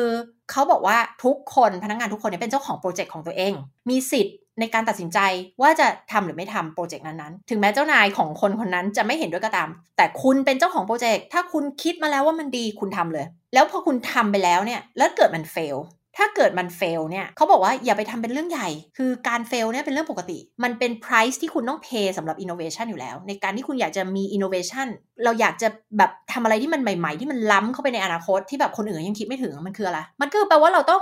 [0.51, 3.53] เขาบอกว่าทุกคนพนักงานทุกคนเนี่ยเป็นเจ้าของโปรเจกต์ของตัวเอง
[3.89, 5.19] มีสิทธิ์ ในการตัดสินใจ
[5.61, 15.77] ว่าจะทำหรือไม่ทำโปรเจกต์นั้นๆ ถึงแม้เจ้านายของคนคนนั้นจะไม่เห็นด้วยก็ตาม แต่คุณเป็นเจ้าของโปรเจกต์ ถ้าคุณคิดมาแล้วว่ามันดีคุณทำเลย แล้วพอคุณทำไปแล้วเนี่ย แล้วเกิดมัน fail
[16.17, 24.87] ถ้าเกิดมัน fail เนี่ยเขาบอกว่าอย่าไปทำเป็นเรื่องใหญ่ คือการเฟลเนี่ยเป็นเรื่องปกติ มันเป็น price ที่คุณต้องเพย์สำหรับ innovation อยู่แล้ว ในการที่คุณอยากจะมี innovation
[25.23, 31.01] เราอยากจะแบบทำอะไรที่มันใหม่ๆ ที่มันล้ำเข้าไปในอนาคตที่แบบคนอื่นยังคิดไม่ถึงมันคืออะไร มันคือแปลว่าเราต้อง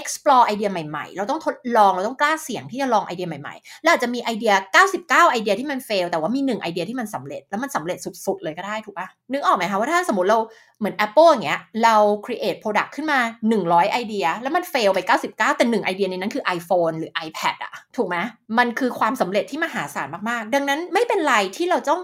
[0.00, 4.52] explore ไอเดียใหม่ๆ เราต้องทดลองเราต้องกล้าเสี่ยงที่จะลองไอเดียใหม่ๆ แล้วอาจจะมีไอเดีย
[4.86, 10.38] 99 ไอเดียที่มันเฟลแต่ว่ามี1ไอเดียที่มันสำเร็จแล้วมันสำเร็จสุดๆเลยก็ได้ถูกปะนึกออกไหมคะว่าถ้าสมมติเรา
[10.78, 13.20] เหมือน Apple อย่างเงี้ยเรา create product ขึ้นมา
[13.56, 18.16] 100 ไอเดีย แล้วมัน fail ไป 99 แต่1ไอเดียในนั้นคือ iPhone หรือ iPad อะถูกไหม
[18.58, 22.02] มันคือความสำเร็จที่มหาศาลมากๆ ดังนั้นไม่เป็นไรที่เราต้อง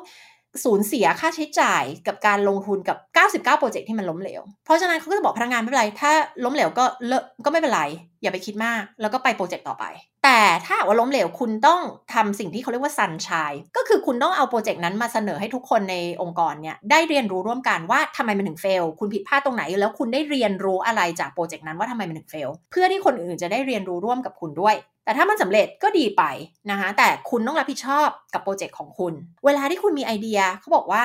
[0.64, 2.96] สูญเสียค่าใช้จ่ายกับการลงทุนกับ
[3.28, 6.12] 99 โปรเจกต์ที่มันล้มเหลว เพราะฉะนั้นเขาก็จะบอกพนักงานไม่เป็นไร ถ้า
[6.44, 7.12] ล้มเหลวก็เล
[7.44, 7.82] ก็ไม่เป็นไร
[8.22, 9.84] อย่าไปคิดมาก แล้วก็ไปโปรเจกต์ต่อไป
[10.24, 11.80] แต่ถ้าว่าล้มเหลวคุณต้อง
[12.14, 24.74] ทำสิ่งที่เขาเรียกว่า sunshine ก็คือคุณต้องเอาโปรเจกต์นั้นมาเสนอให้ทุกคนในองค์กรเนี่ยได้เรียนรู้ร่วมกันว่าทำไมมันถึง fail คุณผิดพลาดตรงไหน แล้วคุณได้เรียนรู้อะไรจากโปรเจกต์นั้นว่าทำไมมันถึง fail เพื่อที่คนอื่นจะได้เรียนรู้ร่วมกับคุณด้วย
[25.08, 26.22] แต่ถ้ามันสำเร็จก็ดีไป
[26.70, 31.04] นะคะแต่คุณต้องรับผิดชอบกับโปรเจกต์ของคุณ เวลาที่คุณมีไอเดียเขาบอกว่า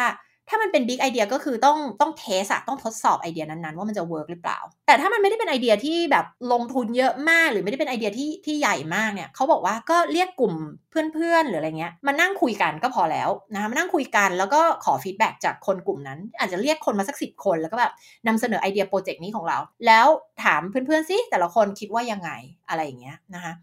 [0.50, 10.54] ถ้ามันเป็น big idea ก็คือต้องต้อง test อะต้องทดสอบไอเดียนั้นๆ ว่ามันจะ work หรือเปล่า แต่ถ้ามันไม่ได้เป็นไอเดียที่แบบลงทุนเยอะมากหรือไม่ได้เป็นไอเดียที่ที่ใหญ่มากเนี่ยเขาบอกว่าก็เรียกกลุ่ม
[11.14, 17.92] เพื่อนๆหรืออะไรเงี้ยมานั่งคุยกันก็พอแล้วนะมานั่งคุยกันแล้วก็ขอ feedback จากคนกลุ่มนั้น อาจจะเรียกคนมาสักสิบคนแล้วก็แบบ
[18.28, 20.08] นำเสนอไอเดียโปรเจกต์นี้ของเรา แล้ว
[20.44, 22.32] ถามเพื่อนๆซิแต่ละคนคิดว่ายังไง
[22.70, 23.54] อะไรอย่างเงี้ยนะคะ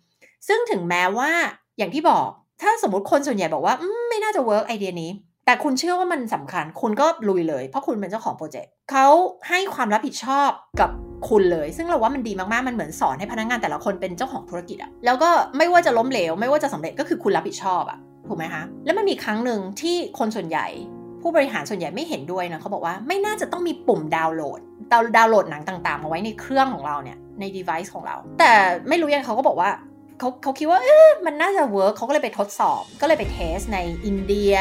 [0.49, 1.31] ซึ่งถึงแม้ว่า
[1.79, 2.29] อย่างที่บอก
[2.63, 3.75] ถ้าสมมติคนส่วนใหญ่บอกว่า
[4.09, 5.11] ไม่น่าจะ work ไอเดียนี้
[5.47, 9.07] แต่คุณเชื่อว่ามันสำคัญ คุณก็ลุยเลย เพราะคุณเป็นเจ้าของโปรเจกต์เขา
[9.49, 10.51] ให้ความรับผิดชอบ
[10.81, 10.91] กับ
[11.29, 17.99] คุณเลย ซึ่งเราว่ามันดีมากๆ มันเหมือนสอนให้พนักงานแต่ละคนเป็นเจ้าของธุรกิจอะแล้วก็ไม่ว่าจะล้มเหลว ไม่ว่าจะสำเร็จก็คือคุณรับผิดชอบอะ
[18.29, 20.67] ถูกไหมคะ แล้วมันมีครั้งหนึ่งที่คนส่วนใหญ่
[21.23, 24.61] ผู้บริหารส่วนใหญ่ไม่เห็นด้วยนะเขาบอกว่าไม่น่าจะต้องมีปุ่มดาวน์โหลด
[24.93, 28.53] ดาวดาวน์โหลดหนังต่างๆมาไว้ในเครื่องของเราเนี่ยใน device ของเรา แต่
[28.89, 29.71] ไม่รู้ยังเขาก็บอกว่า
[30.21, 34.55] เขาเขาคิดว่าเออมันน่าจะ work เขาก็เลยไปทดสอบ ก็เลยไป test ในอินเดีย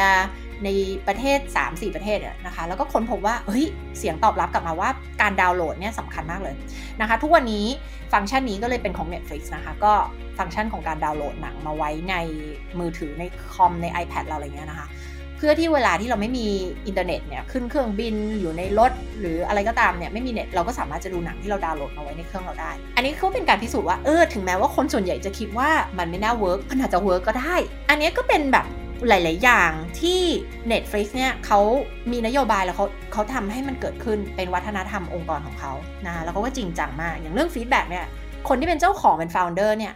[0.64, 0.68] ใน
[1.08, 3.66] ประเทศ 3-4 ประเทศนะคะ แล้วก็ค้นพบว่าเฮ้ย
[3.98, 4.88] เสียงตอบรับกลับมาว่า
[5.20, 6.54] การดาวน์โหลดเนี่ยสำคัญมากเลย
[7.00, 7.66] นะคะ ทุกวันนี้
[8.12, 9.92] ฟังก์ชันนี้ก็เลยเป็นของ Netflix นะคะ ก็
[10.38, 12.14] ฟังก์ชันของการดาวน์โหลดหนังมาไว้ใน
[12.78, 14.86] มือถือในคอมใน iPad เราอะไรเงี้ยนะคะ
[15.40, 16.46] เพื่อที่เวลาที่เราไม่มี
[16.86, 27.54] อินเทอร์เน็ตเนี่ยขึ้นเครื่องบินอยู่ในรถ หรืออะไรก็ตามเนี่ยไม่มีเน็ตเราก็สามารถจะดูหนังที่เราดาวน์โหลดมาไว้ในเครื่องเราได้ อันนี้ก็เป็นการพิสูจน์ว่าเออถึงแม้ว่าคนส่วนใหญ่จะคิดว่ามันไม่น่า work มันอาจจะ work ก็ได้
[27.90, 28.66] อันนี้ก็เป็นแบบ
[29.08, 30.20] หลาย ๆ อย่างที่
[30.72, 31.60] Netflix เนี่ยเขา
[32.12, 35.72] มีนโยบายแล้วเขาเขาทำให้มันเกิดขึ้นเป็นวัฒนธรรมองค์กรของเขา
[36.06, 38.06] นะแล้วเขาก็จริงจังมาก อย่างเรื่อง feedback เนี่ย
[38.48, 39.94] คนที่เป็นเจ้าของเป็น founder เนี่ย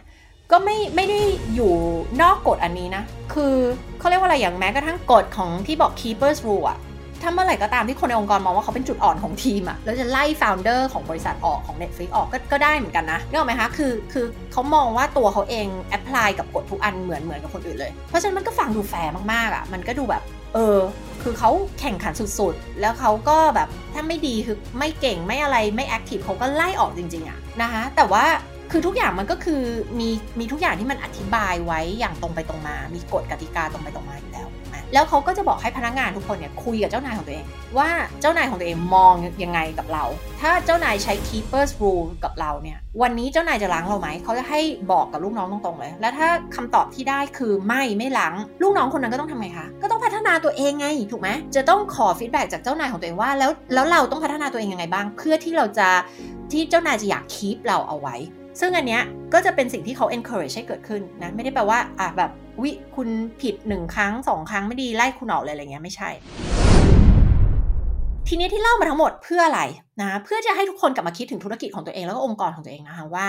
[0.51, 1.19] ก็ไม่ไม่ได้
[1.55, 1.73] อยู่
[2.21, 3.03] นอกกฎอันนี้นะ
[3.33, 3.55] คือ
[3.99, 6.79] เขาเรียกว่าอะไรอย่างแม้กระทั่งกฎของที่บอก keepers rule อะ
[7.21, 20.77] ถ้าเมื่อไหร่ก็ตามที่คนในองค์กรมองว่าเขาเป็นจุดอ่อนของทีมอะแล้วจะไล่ founder ของบริษัทออกของ Netflix ออกก็ก็ได้เหมือนกันนะนึกออกไหมคะ คือคือเขามองว่าตัวเขาเอง apply กับกฎทุกอันเหมือนเหมือนกับคนอื่นเลย เพราะฉะนั้นมันก็ฟังดูแฟร์มากๆอะมันก็ดูแบบ เออ
[21.23, 28.25] คือเขาแข่งขันสุดๆ แล้วเขาก็แบบถ้าไม่ดีคือไม่เก่งไม่อะไรไม่ active เขาก็ไล่ออกจริงๆอะนะคะ แต่ว่า
[28.71, 29.61] คือทุกอย่างมันก็คือ
[29.99, 34.47] มีมีทุกอย่างที่มันอธิบายไว้อย่างตรงไปตรงมา มีกฎกติกาตรงไปตรงมาอยู่แล้ว
[34.93, 37.45] แล้วเขาก็จะบอกให้พนักงานทุกคนเนี่ยคุยกับเจ้านายของตัวเอง
[37.77, 37.89] ว่า
[38.21, 40.03] เจ้านายของตัวเองมองยังไงกับเรา
[40.41, 44.59] ถ้าเจ้านายใช้ keepers rule กับเราเนี่ยวันนี้เจ้านายจะล้างเราไหม เขาจะให้
[44.91, 55.87] บอกกับลูกน้องตรงๆเลย แล้วถ้าคำตอบที่ได้คือไม่ไม่ล้างลูกน้องคนนั้นก็ต้องทำไงคะ ก็ต้องพัฒนาตัวเองไงถูกไหมจะต้องขอฟีดแบ็จากเจ้านายของตัวเองว่าแล้วแล้วเราต้องพัฒนาตัวเองยังไงบ้าง เพื่อที่เราจะ
[56.51, 58.15] ที่เจ้านายจะอยากคีปเราเอาไว้
[58.59, 63.09] ซึ่งอันเนี้ยก็จะเป็นสิ่งที่เขา encourage ให้เกิดขึ้นนะ ไม่ได้แปลว่าอะแบบวิคุณ
[63.41, 66.09] ผิดหนึ่งครั้งสองครั้งไม่ดีไล่คุณออกเลยอะไรเงี้ยไม่ใช่
[68.27, 69.61] ทีนี้ที่เล่ามาทั้งหมดเพื่ออะไร
[70.01, 73.27] นะเพื่อจะให้ทุกคนกลับมาคิดถึงธุรกิจของตัวเองแล้วก็องค์กรของตัวเองนะคะว่า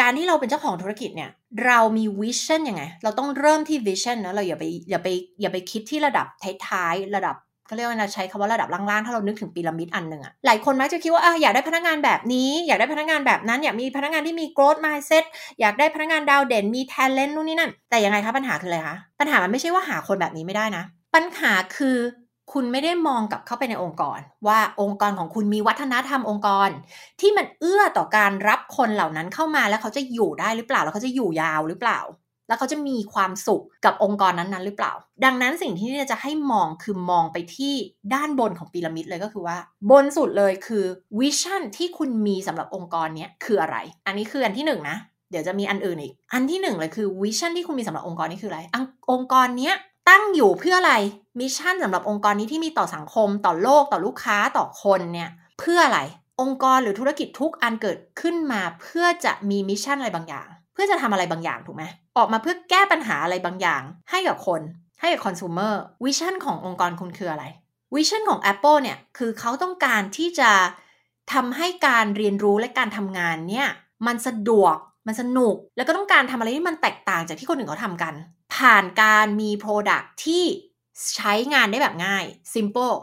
[0.00, 1.30] การที่เราเป็นเจ้าของธุรกิจเนี่ย
[1.66, 5.08] เรามีวิชั่นยังไง เราต้องเริ่มที่วิชั่นนะเราอย่าไปอย่าไป
[5.40, 6.26] อย่าไปคิดที่ระดับ
[6.68, 15.24] ท้ายๆระดับ เขาเรียกว่าใช้คำว่าระดับล่างๆ ถ้าเรานึกถึงพีระมิดอันหนึ่งอะหลายคนมักจะคิดว่าออยากได้พนักงานแบบนี้ อยากได้พนักงานแบบนั้น อยากมีพนักงานที่มี growth mindset
[15.60, 21.98] อยากได้พนักงานดาวเด่น มี talent นู่นนี่นั่น แต่ยังไงคะปัญหาคืออะไรคะ ปัญหามันไม่ใช่ว่าหาคนแบบนี้ไม่ได้นะ ปัญหาคือ
[22.52, 26.68] คุณไม่ได้มองกลับเข้าไปในองค์กร ว่าองค์กรของคุณมีวัฒนธรรมองค์กร
[27.20, 32.00] ที่มันเอื้อต่อการรับคนเหล่านั้นเข้ามาแล้วเขาจะอยู่ได้หรือเปล่าแล้วเขาจะอยู่ยาวหรือเปล่า
[32.48, 34.92] แล้วเขาจะมีความสุขกับองค์กรนั้นๆ หรือเปล่า
[35.24, 37.74] ดังนั้นสิ่งที่จะให้มองคือมองไปที่
[38.14, 39.56] ด้านบนของพีระมิดเลยก็คือว่า
[39.90, 40.84] บนสุดเลยคือ
[41.18, 44.96] vision ที่คุณมีสำหรับองค์กรนี้คืออะไร อันนี้คืออันที่หนึ่งนะ
[45.30, 48.60] เดี๋ยวจะมีอันอื่นอีก อันที่หนึ่งเลยคือ vision ที่คุณมีสำหรับองค์กรนี้คืออะไร
[49.12, 49.72] องค์กรนี้
[50.08, 50.94] ตั้งอยู่เพื่ออะไร
[51.40, 55.30] mission สำหรับองค์กรนี้ที่มีต่อสังคมต่อโลกต่อลูกค้าต่อคนเนี่ย
[55.60, 56.00] เพื่ออะไร
[56.40, 61.84] องค์กรหรือธุรกิจทุกอันเกิดขึ้นมาเพื่อจะมี mission อะไรบางอย่าง เพื่อจะทำอะไรบางอย่างถูกไหม
[62.16, 64.60] ออกมาเพื่อแก้ปัญหาอะไรบางอย่าง ให้กับคน
[65.00, 67.44] ให้กับคอน sumer วิชั่นขององค์กรคุณคืออะไร
[67.94, 70.50] vision ของ Apple เนี่ยคือเขาต้องการที่จะ
[71.32, 73.68] ทำให้การเรียนรู้และการทำงานเนี่ย
[74.06, 78.14] มันสะดวกมันสนุก แล้วก็ต้องการทำอะไรที่มันแตกต่างจากที่คนอื่นเขาทำกัน
[78.54, 80.44] ผ่านการมี Product ที่
[81.16, 82.96] ใช้งานได้แบบง่าย simple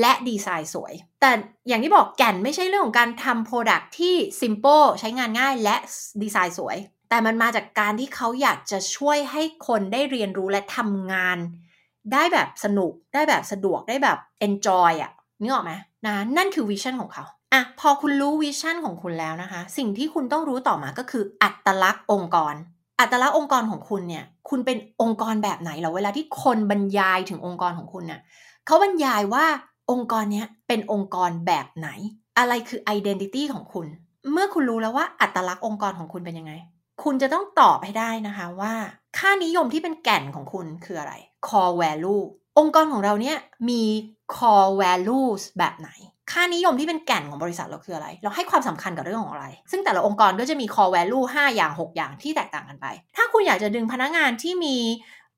[0.00, 1.30] และดีไซน์สวย แต่
[1.68, 5.76] อย่างที่บอกแก่นไม่ใช่เรื่องของการทำ Product ที่ simple ใช้งานง่ายและ
[6.22, 6.76] ดีไซน์สวย
[7.10, 11.38] แต่มันมาจากการที่เขาอยากจะช่วยให้คนได้เรียนรู้และทำงาน
[12.12, 15.72] ได้แบบสนุกได้แบบสะดวกได้แบบ enjoy อะนึกออกไหม
[16.06, 22.54] นะนั่นคือ vision ของเขาอะพอคุณรู้ vision ของคุณแล้วนะคะ สิ่งที่คุณต้องรู้ต่อมาก็คืออัตลักษณ์องค์กร
[23.00, 28.20] อัตลักษณ์องค์กรของคุณเนี่ย คุณเป็นองค์กรแบบไหนเหรอเวลาที่คนบรรยายถึงองค์กรของคุณเนี่ย
[28.66, 29.44] เขาบรรยายว่า
[29.90, 31.88] องค์กรเนี้ยเป็นองค์กรแบบไหน
[32.38, 33.86] อะไรคือ identity ของคุณ
[34.32, 36.52] เมื่อคุณรู้แล้วว่าอัตลักษณ์องค์กรของคุณเป็นยังไง
[37.04, 38.74] คุณจะต้องตอบให้ได้นะคะว่า
[39.18, 41.14] ค่านิยมที่เป็นแก่นของคุณคืออะไร
[41.48, 42.22] core value
[42.58, 43.36] องค์กรของเราเนี่ย
[43.68, 43.82] มี
[44.34, 45.90] core values แบบไหน
[46.32, 52.86] ค่านิยมที่เป็นแก่นของบริษัทเราคืออะไร เราให้ความสำคัญกับเรื่องของอะไร ซึ่งแต่ละองค์กรก็จะมี core value 5 อย่าง 6 อย่างที่แตกต่างกันไป
[53.16, 54.76] ถ้าคุณอยากจะดึงพนักงานที่มี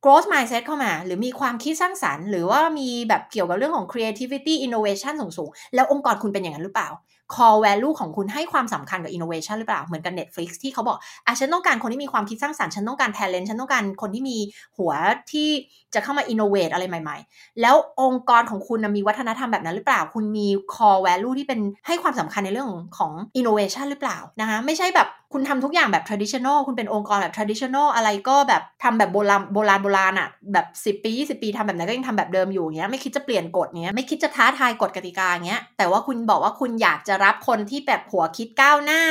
[0.05, 6.89] growth mindset เข้ามา หรือมีความคิดสร้างสารรค์ หรือว่ามีแบบเกี่ยวกับเรื่องของ creativity innovation สูงๆ แล้วองค์กรคุณเป็นอย่างนั้นหรือเปล่า
[7.35, 14.37] core value ของคุณให้ความสำคัญกับ innovation หรือเปล่า เหมือนกับ Netflix ที่เขาบอกอะฉันต้องการคนที่มีความคิดสร้างสรรค์ฉันต้องการ talent ฉันต้องการคนที่มี
[14.79, 14.93] หัว
[15.33, 15.49] ที่
[15.95, 30.67] จะเข้ามา innovate อะไรใหม่ ๆ แล้วองค์กรของคุณมีวัฒนธรรมแบบนั้นหรือเปล่า คุณมี core value ที่เป็นให้ความสำคัญในเรื่องของ innovation หรือเปล่านะคะไม่ใช่แบบ คุณทำทุกอย่างแบบ traditional คุณเป็นองค์กรแบบ traditional อะไรก็แบบทำแบบโบราณโบราณโบราณอะแบบ
[30.85, 39.03] 10 ปี 20 ปีทำแบบไหนก็ยังทำแบบเดิมอยู่เงี้ยไม่คิดจะเปลี่ยนกฎเงี้ยไม่คิดจะท้าทายกฎกติกาเงี้ยแต่ว่าคุณบอกว่าคุณอยากจะรับคนที่แบบหัวคิดก้าวหน้า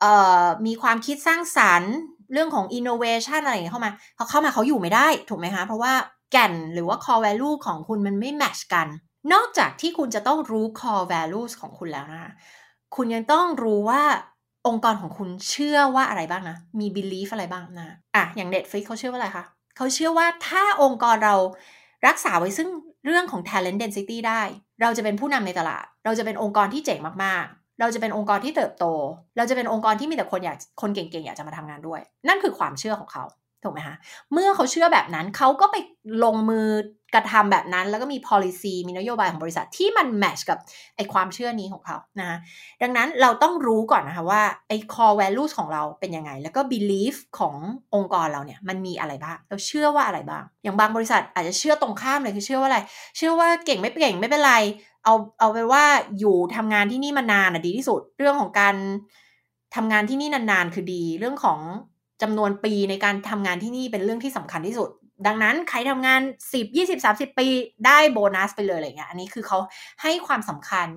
[0.00, 1.94] เอ่อมีความคิดสร้างสรรค์
[2.32, 5.92] เรื่องของ innovation อะไรอย่างเงี้ยเข้ามาเขาเข้ามาเขาอยู่ไม่ได้ถูกไหมคะ เพราะว่า
[6.32, 8.88] แก่นหรือว่า core value ของคุณมันไม่แมชกัน
[9.32, 12.32] นอกจากที่คุณจะต้องรู้ core values ของคุณแล้วนะคะ
[12.96, 14.02] คุณยังต้องรู้ว่า
[14.66, 19.44] องค์กรของคุณเชื่อว่าอะไรบ้างนะ มี belief อะไรบ้างนะ อะ อย่าง Netflix เขาเชื่อว่าอะไรคะ
[19.76, 21.34] เขาเชื่อว่าถ้าองค์กรเรา
[22.06, 22.68] รักษาไว้ซึ่ง
[23.06, 24.42] เรื่องของ talent density ได้
[24.82, 28.84] เราจะเป็นผู้นำในตลาด เราจะเป็นองค์กรที่เจ๋งมากๆ เราจะเป็นองค์กรที่เติบโต
[29.36, 33.24] เราจะเป็นองค์กรที่มีแต่คนอยากคนเก่งๆ อยากจะมาทำงานด้วย นั่นคือความเชื่อของเขา
[33.62, 33.96] ถูกไหมคะ
[34.32, 35.76] เมื่อเขาเชื่อแบบนั้นเขาก็ไป
[36.24, 36.68] ลงมือ
[37.14, 40.58] กระทำแบบนั้น แล้วก็มี policy มีนโยบายของบริษัทที่มันแมชกับ
[40.96, 42.38] ไอความเชื่อนี้ของเขานะ
[42.82, 47.54] ดังนั้นเราต้องรู้ก่อนนะคะว่าไอ core values ของเราเป็นยังไง แล้วก็ belief ของ
[47.94, 52.78] องค์กรเราเนี่ยมันมีอะไรบ้าง เราเชื่อว่าอะไรบ้าง อย่างบางบริษัทอาจจะเชื่อตรงข้ามเลยคือเชื่อว่าอะไร
[53.16, 54.54] เชื่อว่าเก่งไม่เก่งไม่เป็นไร
[55.04, 55.84] เอาเอาไปว่า
[56.18, 58.74] อยู่ทำงานที่นี่มานานอะดีที่สุด เรื่องของการ
[59.76, 61.58] ทำงานที่นี่นานๆ คือดี เรื่องของ
[62.22, 64.90] จำนวนปีในการทำงานที่นี่เป็นเรื่องที่สำคัญที่สุด
[65.26, 66.20] ดังนั้นใครทำงาน
[66.52, 67.46] 10 20 30 ปี
[67.86, 69.58] ได้โบนัสไปเลยอะไรเงี้ย อันนี้คือเขา
[70.02, 70.88] ให้ความสำคัญ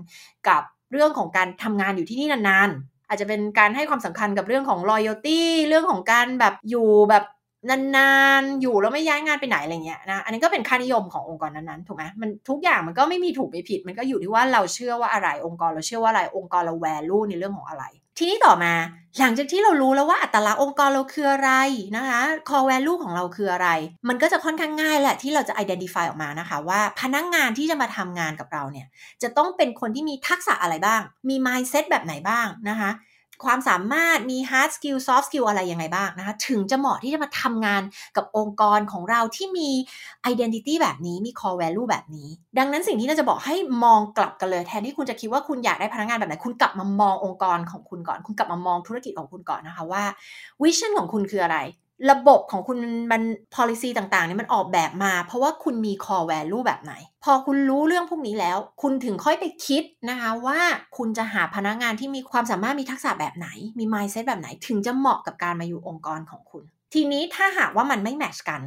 [0.47, 7.23] กับเรื่องของการทำงานอยู่ที่นี่นานๆ อาจจะเป็นการให้ความสำคัญกับเรื่องของ loyalty เรื่องของการแบบอยู่แบบ
[7.69, 17.83] นานๆ อยู่แล้วไม่ย้ายงานไปไหนอะไรเงี้ยนะ อันนี้ก็เป็นค่านิยมขององค์กรนั้นๆ ถูกไหมมันทุกอย่างมันก็ไม่มีถูกไม่ผิด มันก็อยู่ที่ว่าเราเชื่อว่าอะไรองค์กรเราเชื่อว่าอะไรองค์กรเรา value ในเรื่องของอะไร
[18.21, 18.73] ทีนี้ต่อมา
[19.19, 21.51] หลังจากที่เรารู้แล้วว่าอัตลักษณ์องค์กรเราคืออะไร
[21.97, 23.69] นะคะ core value ของเราคืออะไร
[24.07, 28.87] มันก็จะค่อนข้างง่ายแหละที่เราจะ identify ออกมานะคะ ว่าพนักงงานที่จะมาทำงานกับเราเนี่ย
[29.23, 32.89] จะต้องเป็นคนที่มีทักษะอะไรบ้าง มี mindset แบบไหนบ้างนะคะ
[33.45, 37.83] ความสามารถมี hard skill soft skill อะไรยังไงบ้างนะคะ ถึงจะเหมาะที่จะมาทำงาน
[38.15, 39.69] กับองค์กรของเราที่มี
[40.31, 50.03] identity แบบนี้มี core value แบบนี้ ดังนั้นสิ่งที่เราจะบอกให้มองกลับกันเลย แทนที่คุณจะคิดว่าคุณอยากได้พนักงานแบบไหน คุณกลับมามององค์กรของคุณก่อน คุณกลับมามองธุรกิจของคุณก่อนนะคะว่า
[50.61, 51.57] vision ของคุณคืออะไร
[52.11, 52.77] ระบบของคุณ
[53.11, 53.21] มัน
[53.55, 60.59] policy ต่างๆเนี่ยมันออกแบบมา เพราะว่าคุณมี core value แบบไหน พอคุณรู้เรื่องพวกนี้แล้ว คุณถึงค่อยไปคิดนะคะว่า
[60.97, 63.47] คุณจะหาพนักงานที่มีความสามารถมีทักษะแบบไหน
[63.79, 68.61] มี mindset แบบไหน ถึงจะเหมาะกับการมาอยู่องค์กรของคุณ ทีนี้ถ้าหากว่ามันไม่แมชกัน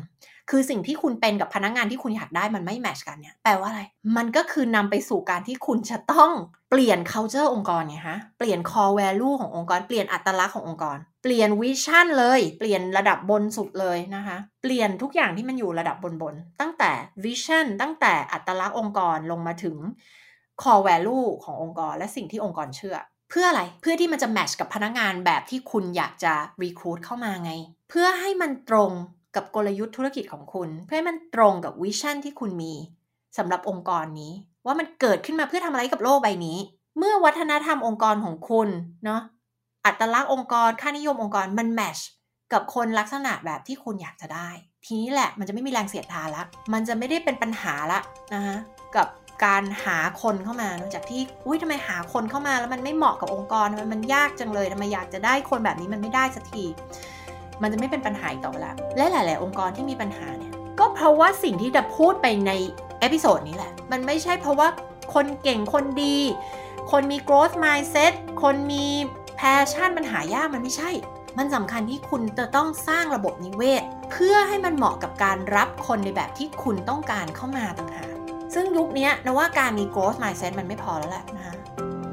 [0.50, 3.82] คือสิ่งที่คุณเป็นกับพนักงานที่คุณอยากได้มันไม่แมชกันเนี่ยแปลว่าอะไร
[4.16, 6.32] มันก็คือนำไปสู่การที่คุณจะต้อง
[6.74, 16.90] เปลี่ยน culture องค์กรไงฮะ เปลี่ยน core value ขององค์กร เปลี่ยนอัตลักษณ์ขององค์กร เปลี่ยนวิชั่นเลย เปลี่ยนระดับบนสุดเลยนะคะ เปลี่ยนทุกอย่างที่มันอยู่ระดับบนบน ตั้งแต่
[17.24, 19.76] วิชั่น ตั้งแต่อัตลักษณ์องค์กรลงมาถึง
[20.62, 22.96] core value ขององค์กร และสิ่งที่องค์กรเชื่อ
[23.30, 27.52] เพื่ออะไร เพื่อที่มันจะแมทช์กับพนักงานแบบที่คุณอยากจะรีคูดเข้ามาไง
[27.90, 28.90] เพื่อให้มันตรง
[29.37, 32.74] กับกลยุทธ์ธุรกิจของคุณ เพื่อให้มันตรงกับวิชั่นที่คุณมี
[33.38, 34.32] สำหรับองค์กรนี้
[34.66, 36.59] ว่ามันเกิดขึ้นมาเพื่อทำอะไรกับโลกใบนี้
[36.98, 38.68] เมื่อวัฒนธรรมองค์กรของคุณ
[39.05, 39.20] เนาะ
[39.87, 41.98] อัตลักษณ์องค์กรค่านิยมองค์กรมันแมช
[42.53, 44.51] กับคนลักษณะแบบที่คุณอยากจะได้
[44.85, 48.01] ทีนี้แหละมันจะไม่มีแรงเสียดทานละมันจะไม่ได้เป็นปัญหาละ
[48.35, 48.57] นะคะ
[48.96, 49.09] กับ
[49.44, 56.64] การหาคนเข้ามานอกจากที่อุ้ยทำไมหาคนเข้ามาแล้วมันไม่เหมาะกับองค์กรทำไมมันยากจังเลยทำไมอยากจะได้คนแบบนี้มันไม่ได้สักที
[57.62, 62.53] มันจะไม่เป็นปัญหาต่อละและหลาย ๆ องค์กรที่มีปัญหาเนี่ยก็เพราะว่าสิ่งที่จะพูดไปใน
[63.02, 64.68] episode นี้แหละ มันไม่ใช่เพราะว่า
[65.14, 66.16] คนเก่งคนดี
[66.90, 68.12] คนมี growth mindset
[68.42, 68.86] คนมี
[69.37, 70.90] passion มันหายากมันไม่ใช่
[71.38, 78.14] มันสำคัญที่คุณจะต้องสร้างระบบนิเวศ เพื่อให้มันเหมาะกับการรับคนในแบบที่คุณต้องการเข้ามาต่างหาก
[78.54, 81.54] ซึ่งยุคนี้นะว่าการมี growth mindset มันไม่พอแล้วแหละนะคะ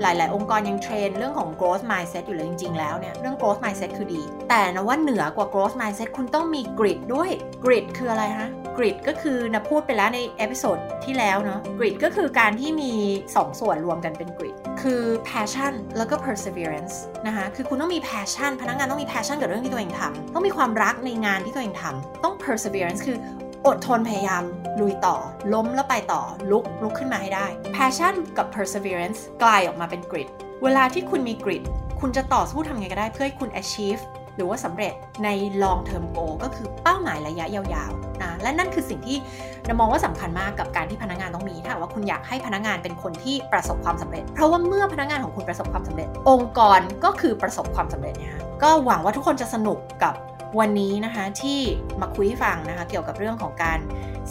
[0.01, 5.75] หลาย ๆ องค์กรยัง train เรื่องของ growth mindset อยู่เลยจริง ๆ แล้วเนี่ยเรื่อง growth mindset คือดี แต่นะว่าเหนือกว่า growth
[5.81, 7.29] mindset คุณต้องมี grit ด้วย
[7.63, 12.91] grit คืออะไรฮะ grit ก็คือนะพูดไปแล้วใน episode ที่แล้วเนาะ grit ก็คือการที่มี
[13.27, 16.95] 2ส่วนรวมกันเป็น grit คือ passion แล้วก็ perseverance
[17.27, 23.17] นะคะคือคุณต้องมี passion พนักงานต้องมี passion กับเรื่องที่ตัวเองทำต้องมีความรักในงานที่ตัวเองทำต้อง perseverance คือ
[23.67, 24.43] อดทนพยายาม
[24.81, 25.15] ลุยต่อ
[25.53, 30.29] ล้มแล้วไปต่อ ลุก ลุกขึ้นมาให้ได้ passion กับ perseverance กลายออกมาเป็น grit
[30.63, 31.63] เวลาที่คุณมี grit
[31.99, 34.01] คุณจะต่อสู้ทำไงก็ได้เพื่อให้คุณ achieve
[34.35, 34.93] หรือว่าสำเร็จ
[35.23, 35.29] ใน
[35.63, 39.17] long term goal ก็คือเป้าหมายระยะยาวๆนะและนั่นคือสิ่งที่
[39.65, 50.13] เรามองว่าสำคัญมากกับการที่พนักงานต้องมี ถ้าว่าคุณอยากให้พนักงานเป็นคนที่ประสบความสำเร็จ เพราะว่าเมื่อพนักงานของคุณประสบความสำเร็จ องค์กรก็คือประสบความสำเร็จนี่ยก็หวังว่าทุกคนจะสนุกกับ
[50.59, 51.59] วันนี้นะคะที่
[52.01, 53.79] มาคุยฟังนะคะเกี่ยวกับเรื่องของการ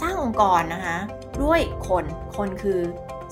[0.00, 0.96] สร้างองค์กรนะคะ
[1.42, 2.04] ด้วยคน
[2.36, 2.78] คนคือ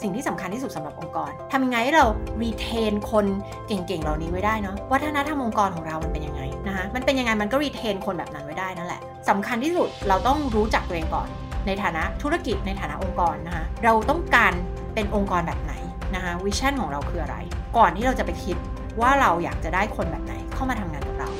[0.02, 2.04] สิ่งที่สำคัญที่สุดสำหรับองค์กรทำยังไงให้เรา
[2.42, 3.26] retain คน
[3.66, 11.28] เก่งๆเหล่านี้ไว้ได้เนาะวัฒนธรรมองค์กรของเรามันเป็นยังไงนะคะมันเป็นยังไงมันก็ retain คนแบบนั้นไว้ได้นั่นแหละสำคัญที่สุดเราต้องรู้จักตัวเองก่อน
[11.66, 14.52] ในฐานะธุรกิจในฐานะองค์กรนะคะเราต้องการ
[14.94, 15.74] เป็นองค์กรแบบไหน
[16.14, 17.36] นะคะวิชั่นของเราคืออะไร
[17.76, 18.56] ก่อนที่เราจะไปคิด
[19.00, 21.30] ว่าเราอยากจะได้คนแบบไหนเข้ามาทำงานกับเรา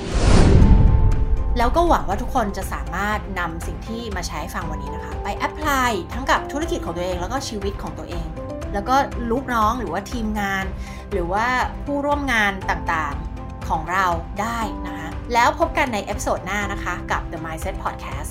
[1.59, 8.27] แล้วก็หวังว่าทุกคนจะสามารถนำสิ่งที่มาใช้ฟังวันนี้นะคะ ไปแอพพลายทั้งกับธุรกิจของตัวเอง แล้วก็ชีวิตของตัวเอง
[8.75, 8.97] แล้วก็
[9.31, 10.65] ลูกน้องหรือว่าทีมงาน
[11.11, 11.47] หรือว่า
[11.85, 14.07] ผู้ร่วมงานต่างๆของเรา
[14.41, 18.31] ได้นะคะ แล้วพบกันใน episode หน้านะคะ กับ The Mindset Podcast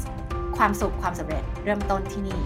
[0.57, 2.39] ความสุขความสำเร็จเริ่มต้นที่นี่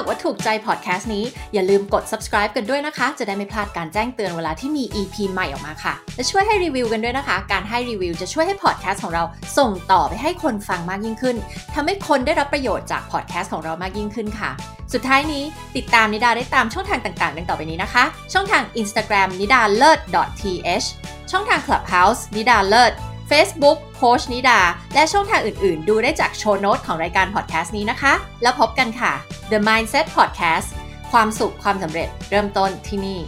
[0.00, 9.24] ค่ะ หากว่าถูกใจพอดแคสต์นี้ อย่าลืมกด subscribe กันด้วยนะคะ จะได้ไม่พลาดการแจ้งเตือนเวลาที่มี EP ใหม่ออกมาค่ะ และช่วยให้รีวิวกันด้วยนะคะ การให้รีวิวจะช่วยให้พอดแคสต์ของเรา
[9.58, 11.36] ส่งต่อไปให้คนฟังมากยิ่งขึ้น
[11.74, 14.50] ทำให้คนได้รับประโยชน์จากพอดแคสต์ของเรามากยิ่งขึ้นค่ะ
[14.92, 15.44] สุดท้ายนี้
[15.76, 19.98] ติดตามนิดาได้ตามช่องทางต่างๆดังต่อไปนี้นะคะ ช่องทาง Instagram นิดาเลิศ
[20.40, 20.86] .th
[21.30, 22.92] ช่องทาง Clubhouse นิดาเลิศ
[23.30, 24.60] Facebook โคชนิดา
[24.94, 28.12] และช่องทางอื่นๆ ดูได้จากโชว์โน้ตของรายการพอดแคสต์นี้นะคะ
[28.42, 29.12] แล้วพบกันค่ะ
[29.52, 30.68] The Mindset Podcast
[31.12, 33.18] ความสุขความสำเร็จเริ่มต้นที่นี่